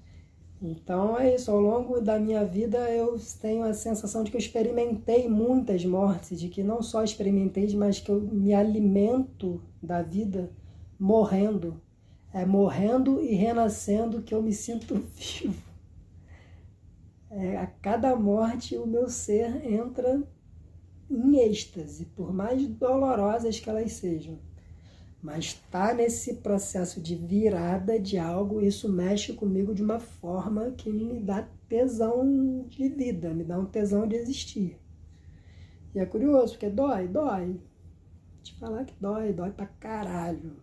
[0.60, 4.40] Então é isso, ao longo da minha vida eu tenho a sensação de que eu
[4.40, 10.50] experimentei muitas mortes, de que não só experimentei, mas que eu me alimento da vida
[10.98, 11.80] morrendo.
[12.32, 15.62] É morrendo e renascendo que eu me sinto vivo.
[17.30, 20.22] É, a cada morte o meu ser entra
[21.10, 24.38] em êxtase, por mais dolorosas que elas sejam.
[25.26, 30.88] Mas tá nesse processo de virada de algo, isso mexe comigo de uma forma que
[30.88, 34.78] me dá tesão de vida, me dá um tesão de existir.
[35.92, 37.60] E é curioso, porque dói, dói.
[38.40, 40.58] Te falar que dói, dói pra caralho.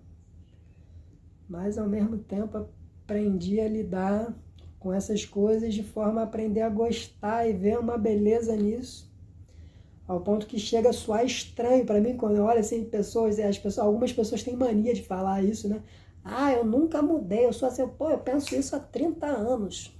[1.49, 2.65] Mas ao mesmo tempo
[3.03, 4.33] aprendi a lidar
[4.79, 9.12] com essas coisas de forma a aprender a gostar e ver uma beleza nisso
[10.07, 13.57] ao ponto que chega a soar estranho para mim quando eu olho assim pessoas, as
[13.57, 15.81] pessoas, algumas pessoas têm mania de falar isso, né?
[16.23, 19.97] Ah, eu nunca mudei, eu sou assim, pô, eu penso isso há 30 anos.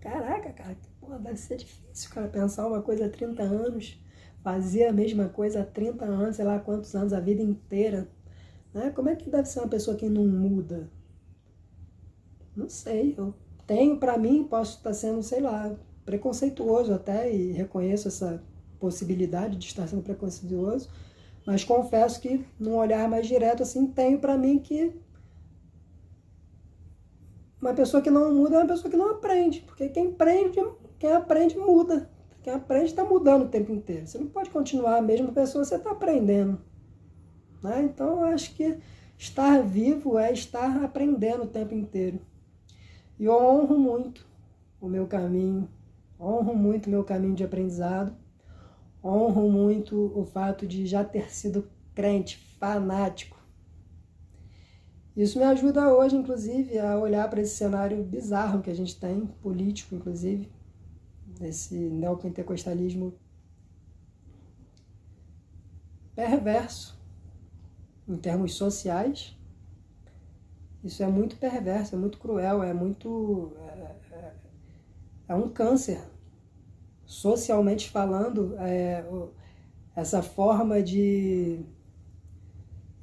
[0.00, 4.02] Caraca, cara, pô, deve ser difícil, cara, pensar uma coisa há 30 anos,
[4.42, 8.08] fazer a mesma coisa há 30 anos, sei lá quantos anos, a vida inteira.
[8.72, 8.90] Né?
[8.90, 10.90] Como é que deve ser uma pessoa que não muda?
[12.56, 13.34] Não sei, eu
[13.66, 15.74] tenho para mim, posso estar sendo, sei lá,
[16.04, 18.42] preconceituoso até e reconheço essa
[18.78, 20.90] possibilidade de estar sendo preconceituoso,
[21.46, 24.92] mas confesso que num olhar mais direto assim tenho para mim que
[27.60, 30.62] uma pessoa que não muda é uma pessoa que não aprende, porque quem aprende,
[30.98, 32.10] quem aprende muda.
[32.42, 34.06] Quem aprende está mudando o tempo inteiro.
[34.06, 36.60] Você não pode continuar a mesma pessoa, você está aprendendo.
[37.62, 37.82] Né?
[37.84, 38.76] Então eu acho que
[39.16, 42.20] estar vivo é estar aprendendo o tempo inteiro.
[43.18, 44.26] E eu honro muito
[44.78, 45.66] o meu caminho,
[46.20, 48.14] honro muito o meu caminho de aprendizado
[49.04, 53.36] honro muito o fato de já ter sido crente, fanático.
[55.16, 59.26] Isso me ajuda hoje, inclusive, a olhar para esse cenário bizarro que a gente tem,
[59.42, 60.50] político, inclusive,
[61.38, 63.14] desse neopentecostalismo
[66.16, 66.98] perverso
[68.08, 69.36] em termos sociais.
[70.82, 73.52] Isso é muito perverso, é muito cruel, é muito.
[73.56, 74.34] é, é,
[75.28, 76.00] é um câncer
[77.14, 79.04] socialmente falando, é,
[79.94, 81.60] essa forma de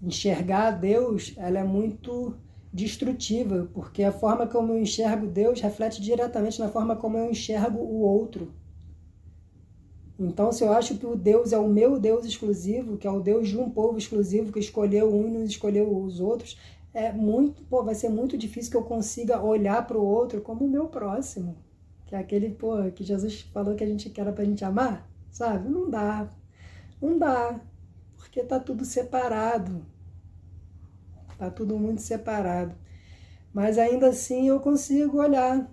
[0.04, 2.36] enxergar Deus, ela é muito
[2.74, 7.80] destrutiva, porque a forma como eu enxergo Deus reflete diretamente na forma como eu enxergo
[7.80, 8.52] o outro.
[10.20, 13.22] Então, se eu acho que o Deus é o meu Deus exclusivo, que é o
[13.22, 16.60] Deus de um povo exclusivo que escolheu um e não escolheu os outros,
[16.94, 20.66] é muito, pô, vai ser muito difícil que eu consiga olhar para o outro como
[20.66, 21.56] o meu próximo.
[22.12, 25.70] Que é aquele, pô, que Jesus falou que a gente quer pra gente amar, sabe?
[25.70, 26.30] Não dá.
[27.02, 27.58] Não dá.
[28.18, 29.86] Porque tá tudo separado.
[31.38, 32.76] Tá tudo muito separado.
[33.54, 35.66] Mas ainda assim eu consigo olhar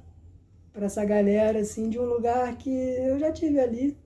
[0.72, 3.98] para essa galera assim de um lugar que eu já tive ali.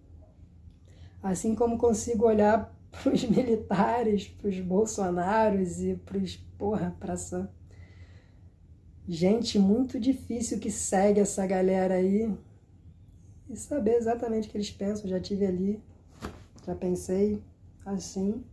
[1.22, 7.12] Assim como consigo olhar para os militares, para os bolsonaros e para os porra, para
[7.12, 7.52] essa
[9.08, 12.32] gente muito difícil que segue essa galera aí
[13.48, 15.08] e saber exatamente o que eles pensam.
[15.08, 15.82] Já tive ali,
[16.64, 17.42] já pensei
[17.84, 18.44] assim,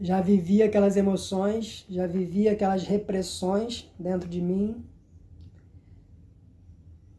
[0.00, 4.84] já vivi aquelas emoções, já vivi aquelas repressões dentro de mim,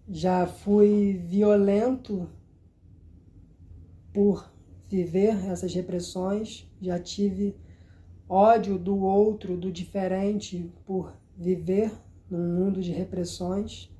[0.08, 2.30] já fui violento
[4.14, 4.52] por
[4.88, 7.56] viver essas repressões, já tive
[8.30, 11.91] ódio do outro, do diferente, por viver
[12.30, 13.91] num mundo de repressões.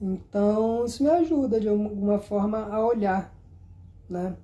[0.00, 3.34] Então, isso me ajuda de alguma forma a olhar,
[4.08, 4.36] né?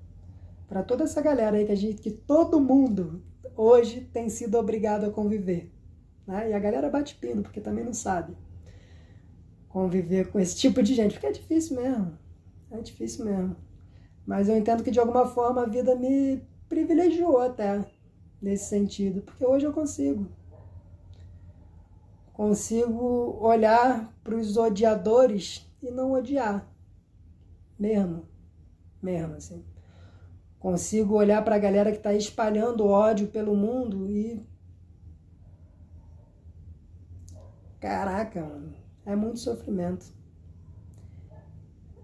[0.67, 3.23] Para toda essa galera aí que a gente, que todo mundo
[3.55, 5.71] hoje tem sido obrigado a conviver,
[6.27, 6.51] né?
[6.51, 8.35] E a galera bate pino porque também não sabe
[9.69, 12.17] conviver com esse tipo de gente, porque é difícil mesmo.
[12.71, 13.57] É difícil mesmo.
[14.25, 17.85] Mas eu entendo que de alguma forma a vida me privilegiou até
[18.45, 20.29] nesse sentido, porque hoje eu consigo.
[22.35, 26.69] Consigo olhar para os odiadores e não odiar.
[27.79, 28.29] Mesmo.
[29.03, 29.65] Mesmo assim.
[30.59, 34.45] Consigo olhar para a galera que está espalhando ódio pelo mundo e.
[37.81, 38.75] Caraca, mano.
[39.07, 40.07] É muito sofrimento.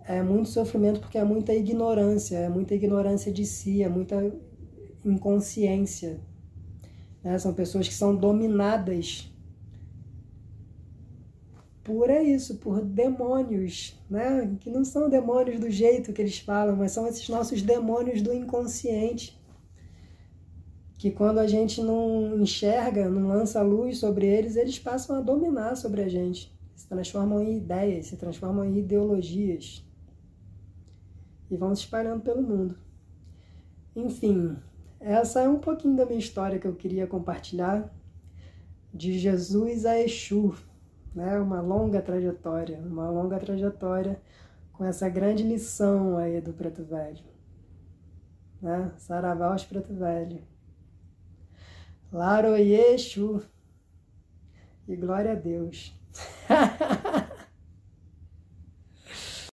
[0.04, 4.16] É muito sofrimento porque é muita ignorância, é muita ignorância de si, é muita
[5.04, 6.20] inconsciência.
[7.22, 7.38] Né?
[7.38, 9.30] São pessoas que são dominadas
[11.82, 14.56] por é isso, por demônios, né?
[14.60, 18.32] Que não são demônios do jeito que eles falam, mas são esses nossos demônios do
[18.32, 19.36] inconsciente.
[20.96, 25.74] Que quando a gente não enxerga, não lança luz sobre eles, eles passam a dominar
[25.74, 26.54] sobre a gente.
[26.76, 29.84] Se transformam em ideias, se transformam em ideologias.
[31.50, 32.78] E vão se espalhando pelo mundo.
[33.96, 34.56] Enfim,
[35.00, 37.90] essa é um pouquinho da minha história que eu queria compartilhar.
[38.92, 40.54] De Jesus a Exu
[41.14, 41.38] né?
[41.38, 44.20] Uma longa trajetória, uma longa trajetória
[44.72, 47.24] com essa grande lição aí do Preto Velho,
[48.60, 48.92] né?
[48.96, 50.42] Saravá aos Preto Velho.
[52.12, 53.42] Laroyexu
[54.88, 55.94] e glória a Deus.